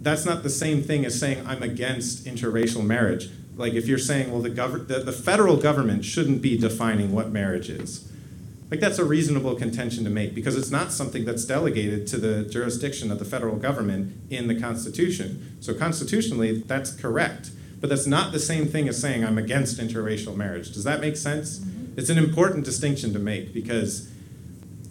[0.00, 3.30] that's not the same thing as saying I'm against interracial marriage.
[3.54, 7.30] Like if you're saying, well, the, gov- the, the federal government shouldn't be defining what
[7.30, 8.09] marriage is.
[8.70, 12.44] Like that's a reasonable contention to make because it's not something that's delegated to the
[12.44, 15.56] jurisdiction of the federal government in the Constitution.
[15.60, 17.50] So constitutionally, that's correct.
[17.80, 20.72] But that's not the same thing as saying I'm against interracial marriage.
[20.72, 21.58] Does that make sense?
[21.58, 21.98] Mm-hmm.
[21.98, 24.08] It's an important distinction to make because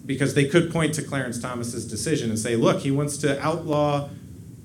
[0.04, 4.08] because they could point to Clarence Thomas's decision and say, look, he wants to outlaw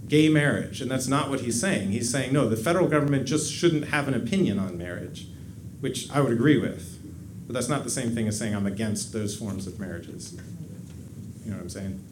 [0.07, 1.91] gay marriage, and that's not what he's saying.
[1.91, 5.27] He's saying no, the federal government just shouldn't have an opinion on marriage,
[5.79, 6.94] which I would agree with.
[7.47, 10.33] But that's not the same thing as saying I'm against those forms of marriages.
[11.43, 12.03] You know what I'm saying?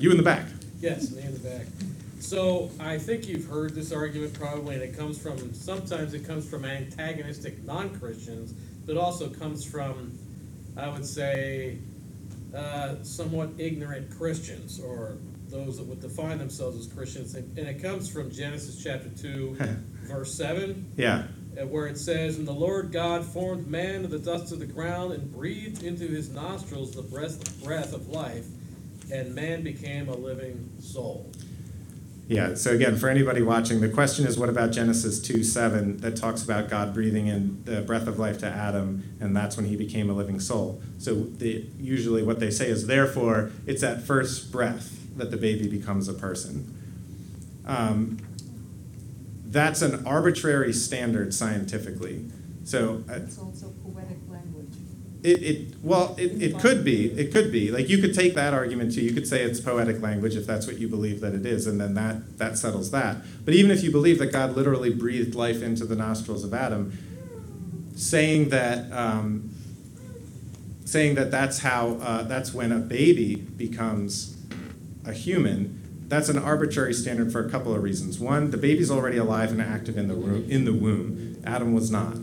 [0.00, 0.46] You in the back.
[0.80, 1.66] Yes, me in the back.
[2.18, 6.48] So I think you've heard this argument probably, and it comes from, sometimes it comes
[6.48, 8.52] from antagonistic non-Christians,
[8.86, 10.18] but also comes from,
[10.76, 11.78] I would say,
[12.56, 15.16] uh, somewhat ignorant Christians or
[15.52, 19.56] those that would define themselves as Christians, and and it comes from Genesis chapter two,
[20.12, 21.24] verse seven, Yeah.
[21.68, 25.12] where it says, "And the Lord God formed man of the dust of the ground
[25.12, 28.46] and breathed into his nostrils the breath, breath of life,
[29.10, 31.30] and man became a living soul."
[32.28, 36.16] Yeah, so again, for anybody watching, the question is what about Genesis 2 7 that
[36.16, 39.76] talks about God breathing in the breath of life to Adam, and that's when he
[39.76, 40.80] became a living soul?
[40.98, 45.68] So the, usually what they say is, therefore, it's that first breath that the baby
[45.68, 46.72] becomes a person.
[47.66, 48.18] Um,
[49.52, 52.24] that's an arbitrary standard scientifically.
[52.64, 54.72] So uh, It's also poetic language.
[55.22, 57.10] it, it well, it, it could be.
[57.12, 57.70] It could be.
[57.70, 59.02] Like you could take that argument too.
[59.02, 61.80] You could say it's poetic language if that's what you believe that it is, and
[61.80, 63.18] then that that settles that.
[63.44, 66.96] But even if you believe that God literally breathed life into the nostrils of Adam,
[67.94, 69.50] saying that um,
[70.84, 74.36] saying that that's how uh, that's when a baby becomes
[75.04, 75.81] a human.
[76.12, 78.18] That's an arbitrary standard for a couple of reasons.
[78.18, 80.44] One, the baby's already alive and active in the womb.
[80.50, 82.18] In the womb, Adam was not.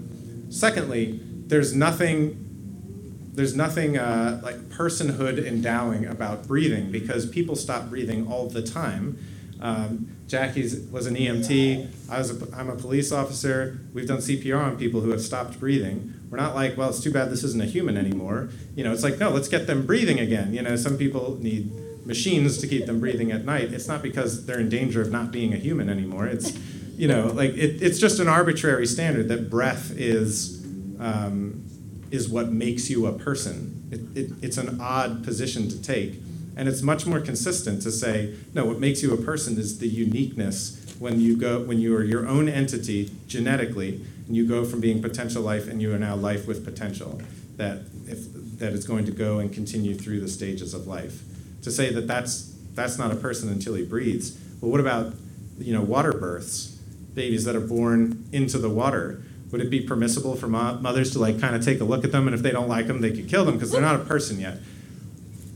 [0.50, 8.32] Secondly, there's nothing there's nothing uh, like personhood endowing about breathing because people stop breathing
[8.32, 9.18] all the time.
[9.60, 12.12] Um, Jackie's was an EMT.
[12.12, 13.80] I was a, I'm a police officer.
[13.96, 16.14] We've done CPR on people who have stopped breathing.
[16.30, 18.50] We're not like, well, it's too bad this isn't a human anymore.
[18.76, 20.54] You know, it's like, no, let's get them breathing again.
[20.54, 21.72] You know, some people need
[22.10, 23.72] machines to keep them breathing at night.
[23.74, 26.28] It's not because they're in danger of not being a human anymore.
[26.28, 26.58] It's,
[26.98, 30.60] you know, like it, it's just an arbitrary standard that breath is.
[31.00, 31.70] Um,
[32.12, 33.88] is what makes you a person.
[33.92, 36.16] It, it, it's an odd position to take.
[36.56, 39.88] And it's much more consistent to say, no, what makes you a person is the
[39.88, 44.82] uniqueness when you go when you are your own entity genetically and you go from
[44.82, 47.22] being potential life and you are now life with potential
[47.56, 48.20] that if
[48.60, 51.24] that is going to go and continue through the stages of life.
[51.64, 54.38] To say that that's that's not a person until he breathes.
[54.62, 55.14] Well, what about
[55.58, 56.78] you know water births,
[57.14, 59.24] babies that are born into the water?
[59.52, 62.12] Would it be permissible for mo- mothers to like kind of take a look at
[62.12, 64.04] them and if they don't like them, they could kill them because they're not a
[64.06, 64.60] person yet?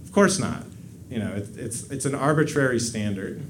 [0.04, 0.64] Of course not.
[1.10, 3.42] You know, it, it's it's an arbitrary standard.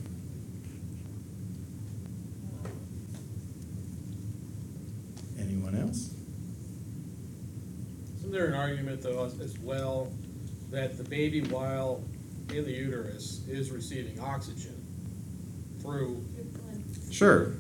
[5.40, 6.14] Anyone else?
[8.20, 10.12] Isn't there an argument though as- as well
[10.72, 12.04] that the baby while
[12.50, 14.76] in the uterus is receiving oxygen
[15.82, 16.24] through,
[17.12, 17.54] Sure.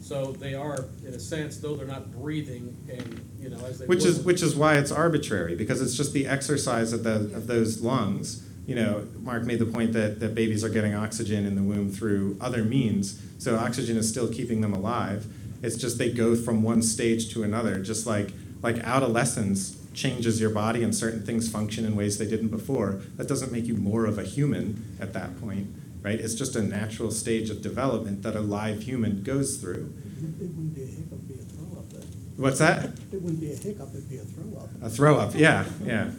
[0.00, 3.86] so they are, in a sense, though they're not breathing and, you know, as they.
[3.86, 7.46] Which is which is why it's arbitrary because it's just the exercise of the of
[7.46, 8.48] those lungs.
[8.66, 11.90] You know, Mark made the point that, that babies are getting oxygen in the womb
[11.90, 15.26] through other means, so oxygen is still keeping them alive.
[15.62, 18.32] It's just they go from one stage to another, just like
[18.62, 23.00] like adolescence changes your body and certain things function in ways they didn't before.
[23.16, 25.68] That doesn't make you more of a human at that point,
[26.02, 26.18] right?
[26.18, 29.92] It's just a natural stage of development that a live human goes through.
[30.18, 32.02] It wouldn't be a hiccup, it'd be a throw up then.
[32.36, 32.84] What's that?
[33.12, 34.70] It wouldn't be a hiccup, it'd be a throw up.
[34.82, 36.10] A throw up, yeah, yeah.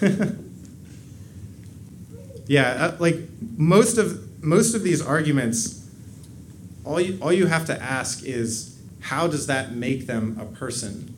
[2.46, 3.16] yeah, uh, like
[3.56, 5.88] most of most of these arguments,
[6.84, 8.75] all you all you have to ask is
[9.06, 11.14] how does that make them a person?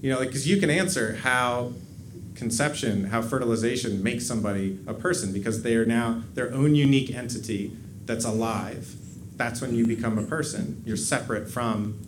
[0.00, 1.72] You know, like because you can answer how
[2.36, 7.76] conception, how fertilization makes somebody a person because they are now their own unique entity
[8.06, 8.94] that's alive.
[9.36, 10.80] That's when you become a person.
[10.86, 11.98] You're separate from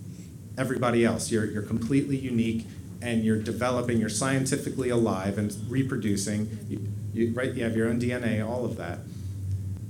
[0.57, 1.29] everybody else.
[1.29, 2.65] You're, you're completely unique
[3.03, 6.57] and you're developing, you're scientifically alive and reproducing.
[6.69, 7.53] You, you, right?
[7.53, 9.01] You have your own DNA, all of that.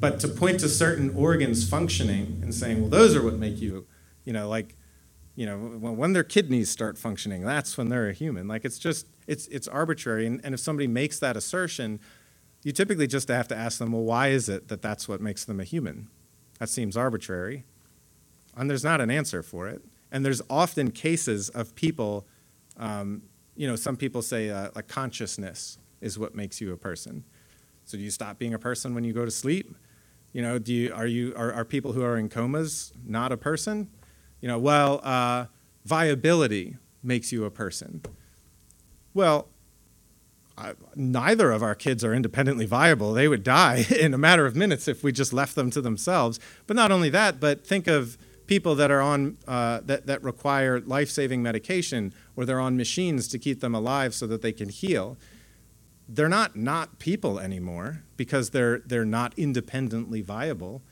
[0.00, 3.86] But to point to certain organs functioning and saying, well, those are what make you,
[4.24, 4.76] you know, like,
[5.36, 8.46] you know, when, their kidneys start functioning, that's when they're a human.
[8.46, 10.26] Like, it's just, it's, it's arbitrary.
[10.26, 11.98] And, and if somebody makes that assertion,
[12.62, 15.44] you typically just have to ask them, well, why is it that that's what makes
[15.44, 16.08] them a human?
[16.60, 17.64] That seems arbitrary.
[18.56, 19.82] And there's not an answer for it.
[20.12, 22.28] And there's often cases of people,
[22.76, 23.22] um,
[23.56, 27.24] you know, some people say uh, like consciousness is what makes you a person.
[27.84, 29.74] So do you stop being a person when you go to sleep?
[30.32, 33.36] You know, do you, are, you, are, are people who are in comas not a
[33.36, 33.90] person?
[34.44, 35.46] You know, well, uh,
[35.86, 38.02] viability makes you a person.
[39.14, 39.48] Well,
[40.58, 43.14] I, neither of our kids are independently viable.
[43.14, 46.40] They would die in a matter of minutes if we just left them to themselves.
[46.66, 50.78] But not only that, but think of people that are on uh, that, that require
[50.78, 55.16] life-saving medication or they're on machines to keep them alive so that they can heal.
[56.06, 60.82] They're not not people anymore because they're they're not independently viable.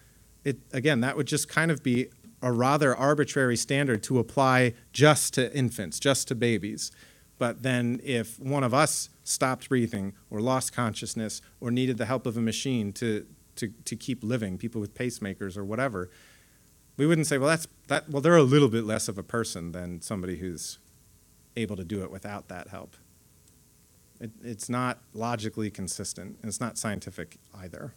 [0.43, 2.09] It again, that would just kind of be
[2.43, 6.91] a rather arbitrary standard to apply just to infants, just to babies.
[7.39, 12.27] But then if one of us stopped breathing or lost consciousness or needed the help
[12.27, 16.11] of a machine to, to, to keep living, people with pacemakers or whatever,
[16.97, 18.09] we wouldn't say, well, that's that.
[18.09, 20.79] Well, they're a little bit less of a person than somebody who's
[21.57, 22.97] able to do it without that help.
[24.21, 27.95] It, it's not logically consistent, and it's not scientific either.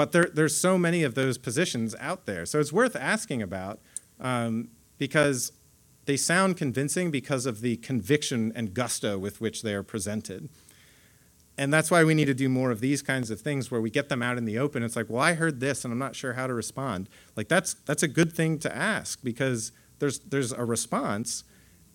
[0.00, 3.80] But there, there's so many of those positions out there, so it's worth asking about
[4.18, 5.52] um, because
[6.06, 10.48] they sound convincing because of the conviction and gusto with which they are presented.
[11.58, 13.90] And that's why we need to do more of these kinds of things where we
[13.90, 14.82] get them out in the open.
[14.82, 17.10] It's like, well, I heard this and I'm not sure how to respond.
[17.36, 21.44] Like that's that's a good thing to ask because there's there's a response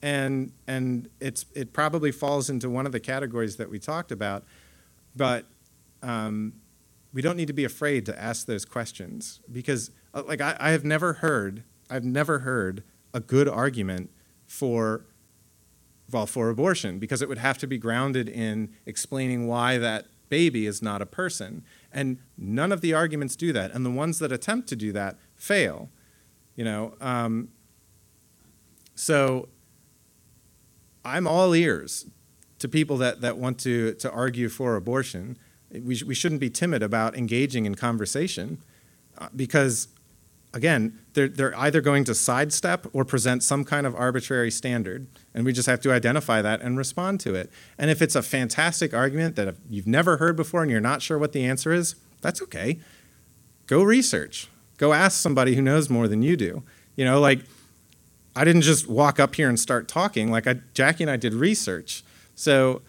[0.03, 4.43] and and it's it probably falls into one of the categories that we talked about,
[5.15, 5.45] but
[6.03, 6.53] um,
[7.15, 10.69] we don't need to be afraid to ask those questions because uh, like I, I
[10.69, 14.11] have never heard I've never heard a good argument
[14.45, 15.05] for
[16.11, 20.67] well for abortion because it would have to be grounded in explaining why that baby
[20.67, 21.63] is not a person.
[21.91, 23.71] And none of the arguments do that.
[23.71, 25.89] And the ones that attempt to do that fail
[26.55, 27.49] you know um,
[28.95, 29.49] so
[31.03, 32.05] i'm all ears
[32.57, 35.37] to people that, that want to, to argue for abortion
[35.71, 38.59] we, we shouldn't be timid about engaging in conversation
[39.17, 39.87] uh, because
[40.55, 45.45] again, they're, they're either going to sidestep or present some kind of arbitrary standard, and
[45.45, 47.51] we just have to identify that and respond to it.
[47.77, 51.19] And if it's a fantastic argument that you've never heard before and you're not sure
[51.19, 52.79] what the answer is, that's okay.
[53.67, 54.47] Go research.
[54.77, 56.63] Go ask somebody who knows more than you do.
[56.95, 57.41] You know, like
[58.35, 60.31] I didn't just walk up here and start talking.
[60.31, 62.03] Like I, Jackie and I did research.
[62.33, 62.81] So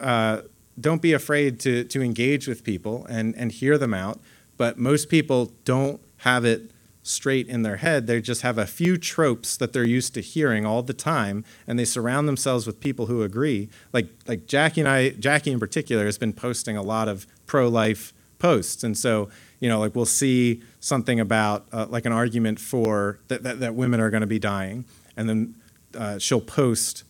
[0.00, 0.42] uh,
[0.80, 4.20] don't be afraid to to engage with people and and hear them out.
[4.56, 6.70] But most people don't have it
[7.02, 8.06] straight in their head.
[8.06, 11.78] They just have a few tropes that they're used to hearing all the time, and
[11.78, 13.68] they surround themselves with people who agree.
[13.92, 18.12] Like like Jackie and I, Jackie in particular, has been posting a lot of pro-life
[18.38, 19.28] posts, and so
[19.60, 23.76] you know, like we'll see something about uh, like an argument for that, that, that
[23.76, 24.84] women are going to be dying,
[25.16, 25.54] and then
[25.96, 27.04] uh, she'll post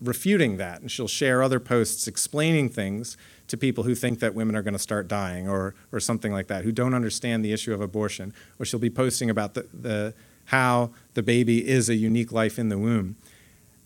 [0.00, 3.16] refuting that, and she'll share other posts explaining things
[3.48, 6.48] to people who think that women are going to start dying or, or something like
[6.48, 10.14] that, who don't understand the issue of abortion, or she'll be posting about the, the,
[10.46, 13.16] how the baby is a unique life in the womb.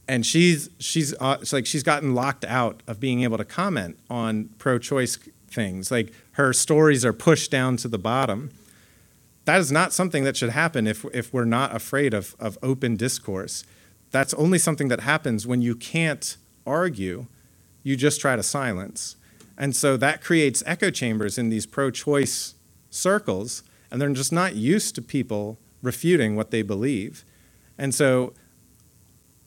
[0.09, 4.51] And she's, she's, uh, like she's gotten locked out of being able to comment on
[4.59, 5.19] pro choice
[5.49, 5.91] things.
[5.91, 8.51] Like her stories are pushed down to the bottom.
[9.45, 12.97] That is not something that should happen if, if we're not afraid of, of open
[12.97, 13.65] discourse.
[14.11, 17.27] That's only something that happens when you can't argue,
[17.83, 19.17] you just try to silence.
[19.57, 22.55] And so that creates echo chambers in these pro choice
[22.89, 27.25] circles, and they're just not used to people refuting what they believe.
[27.79, 28.35] And so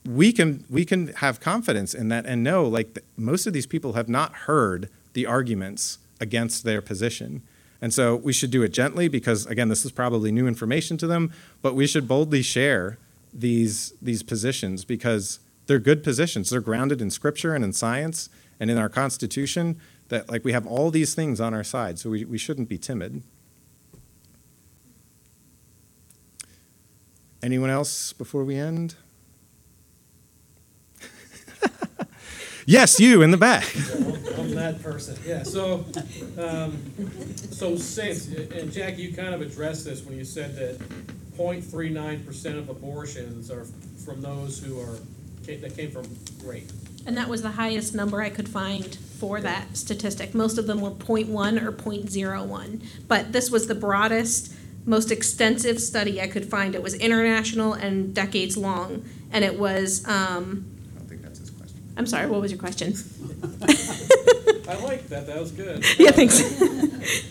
[0.08, 3.94] we can, we can have confidence in that and know like most of these people
[3.94, 7.42] have not heard the arguments against their position.
[7.80, 11.06] And so we should do it gently because, again, this is probably new information to
[11.06, 12.98] them, but we should boldly share
[13.34, 16.50] these, these positions because they're good positions.
[16.50, 18.28] They're grounded in scripture and in science
[18.60, 22.10] and in our Constitution that like we have all these things on our side, so
[22.10, 23.22] we, we shouldn't be timid.
[27.42, 28.94] Anyone else before we end?
[32.66, 33.64] yes, you in the back.
[34.38, 35.18] I'm that person.
[35.26, 35.42] Yeah.
[35.42, 35.84] So,
[36.38, 36.78] um,
[37.50, 40.80] so since and Jackie, you kind of addressed this when you said that
[41.36, 43.66] 0.39 percent of abortions are
[44.04, 44.98] from those who are
[45.46, 46.04] that came from
[46.42, 46.70] rape.
[47.06, 50.34] And that was the highest number I could find for that statistic.
[50.34, 52.82] Most of them were 0.1 or 0.01.
[53.06, 54.54] But this was the broadest,
[54.86, 56.74] most extensive study I could find.
[56.74, 59.04] It was international and decades long.
[59.30, 61.82] And it was, um, I don't think that's his question.
[61.96, 62.94] I'm sorry, what was your question?
[64.66, 65.26] I like that.
[65.26, 65.84] That was good.
[65.98, 66.42] yeah, thanks.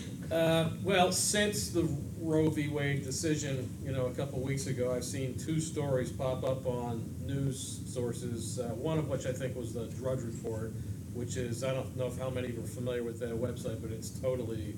[0.32, 1.82] Uh, well, since the
[2.24, 2.68] Roe v.
[2.68, 7.04] Wade decision, you know, a couple weeks ago, I've seen two stories pop up on
[7.26, 8.58] news sources.
[8.58, 10.72] Uh, one of which I think was the Drudge Report,
[11.12, 13.82] which is I don't know if how many of you are familiar with that website,
[13.82, 14.74] but it's totally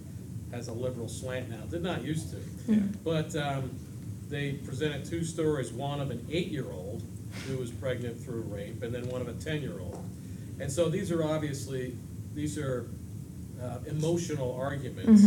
[0.50, 1.60] has a liberal slant now.
[1.70, 2.38] Did not used to,
[2.72, 2.80] Yeah.
[3.04, 3.70] but um,
[4.28, 7.04] they presented two stories: one of an eight-year-old
[7.46, 10.04] who was pregnant through rape, and then one of a ten-year-old.
[10.58, 11.96] And so these are obviously
[12.34, 12.88] these are
[13.62, 15.22] uh, emotional arguments.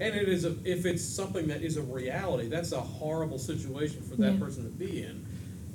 [0.00, 4.02] And it is a, if it's something that is a reality, that's a horrible situation
[4.02, 4.38] for that Yeah.
[4.38, 5.24] person to be in.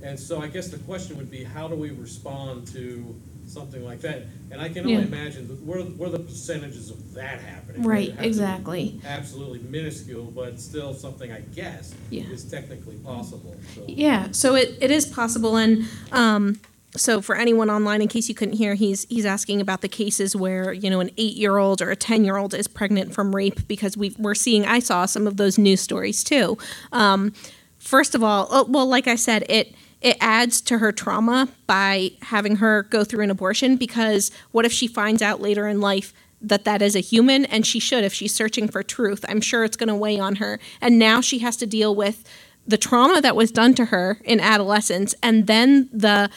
[0.01, 3.15] And so I guess the question would be, how do we respond to
[3.47, 4.23] something like that?
[4.51, 5.07] And I can only Yeah.
[5.07, 7.83] imagine, what are, what are the percentages of that happening?
[7.83, 8.99] Right, has to be exactly.
[9.05, 12.23] Absolutely minuscule, but still something I guess Yeah.
[12.31, 13.83] is technically possible, so.
[13.87, 16.59] Yeah, so it, it is possible, and um,
[16.95, 20.35] so for anyone online, in case you couldn't hear, he's he's asking about the cases
[20.35, 24.35] where you know an eight-year-old or a ten-year-old is pregnant from rape because we we're
[24.35, 24.65] seeing.
[24.65, 26.57] I saw some of those news stories too.
[26.91, 27.33] Um,
[27.79, 32.11] first of all, oh, well, like I said, it it adds to her trauma by
[32.21, 36.13] having her go through an abortion because what if she finds out later in life
[36.41, 39.63] that that is a human and she should if she's searching for truth i'm sure
[39.63, 42.25] it's going to weigh on her and now she has to deal with
[42.67, 46.29] the trauma that was done to her in adolescence and then the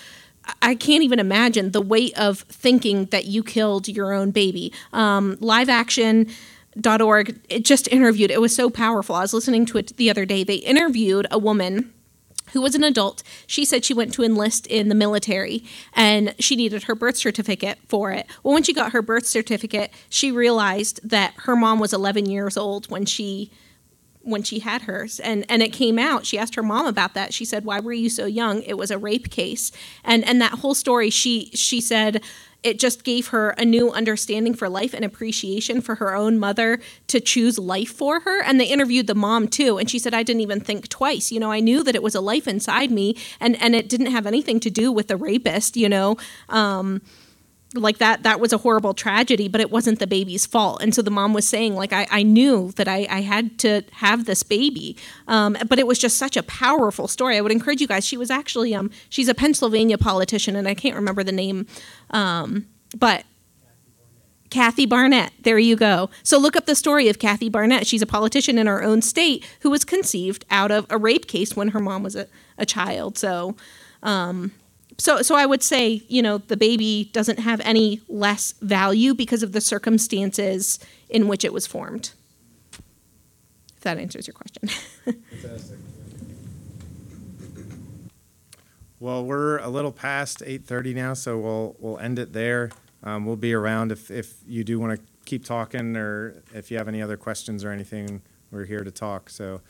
[0.63, 4.73] I can't even imagine the weight of thinking that you killed your own baby.
[4.93, 9.15] Um, liveaction.org it just interviewed, it was so powerful.
[9.15, 10.45] I was listening to it the other day.
[10.45, 11.93] They interviewed a woman
[12.53, 13.23] who was an adult.
[13.47, 17.79] She said she went to enlist in the military and she needed her birth certificate
[17.89, 18.27] for it.
[18.43, 22.57] Well, when she got her birth certificate, she realized that her mom was 11 years
[22.57, 23.51] old when she
[24.27, 26.27] when she had hers and and it came out.
[26.27, 27.33] She asked her mom about that.
[27.33, 28.63] She said why were you so young?
[28.63, 29.73] It was a rape case.
[30.05, 32.23] And and that whole story she she said
[32.63, 36.81] it just gave her a new understanding for life and appreciation for her own mother
[37.07, 38.43] to choose life for her.
[38.43, 41.31] And they interviewed the mom too and she said i didn't even think twice.
[41.31, 44.11] You know i knew that it was a life inside me and and it didn't
[44.11, 46.17] have anything to do with the rapist you know
[46.49, 47.01] um
[47.77, 51.03] like that that was a horrible tragedy but it wasn't the baby's fault and so
[51.03, 54.43] the mom was saying like i, I knew that I, I had to have this
[54.43, 54.97] baby
[55.29, 58.17] um, but it was just such a powerful story i would encourage you guys she
[58.17, 61.67] was actually um, she's a pennsylvania politician and i can't remember the name
[62.11, 62.67] um,
[62.97, 63.25] but
[64.51, 65.33] Kathy Barnette.
[65.43, 66.09] There you go.
[66.23, 67.87] So look up the story of Kathy Barnette.
[67.87, 71.57] She's a politician in our own state who was conceived out of a rape case
[71.57, 72.27] when her mom was a,
[72.57, 73.19] a child.
[73.19, 73.57] So
[74.03, 74.53] um,
[74.99, 79.43] so so I would say, you know, the baby doesn't have any less value because
[79.43, 80.79] of the circumstances
[81.09, 82.13] in which it was formed.
[83.77, 84.69] If that answers your question.
[85.41, 85.79] Fantastic.
[88.99, 92.71] Well, we're a little past 8:30 now, so we'll we'll end it there.
[93.03, 96.79] Um, we'll be around if if you do want to keep talking or if you
[96.79, 98.23] have any other questions or anything.
[98.51, 99.29] We're here to talk.
[99.29, 99.61] So,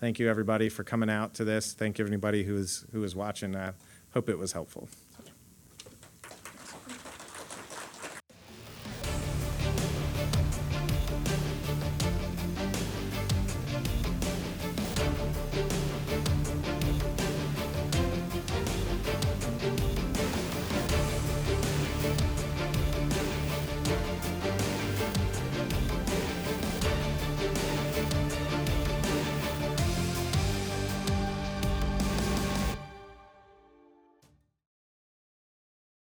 [0.00, 1.72] thank you everybody for coming out to this.
[1.72, 3.56] Thank you everybody who is who is watching.
[3.56, 3.72] I
[4.14, 4.88] hope it was helpful.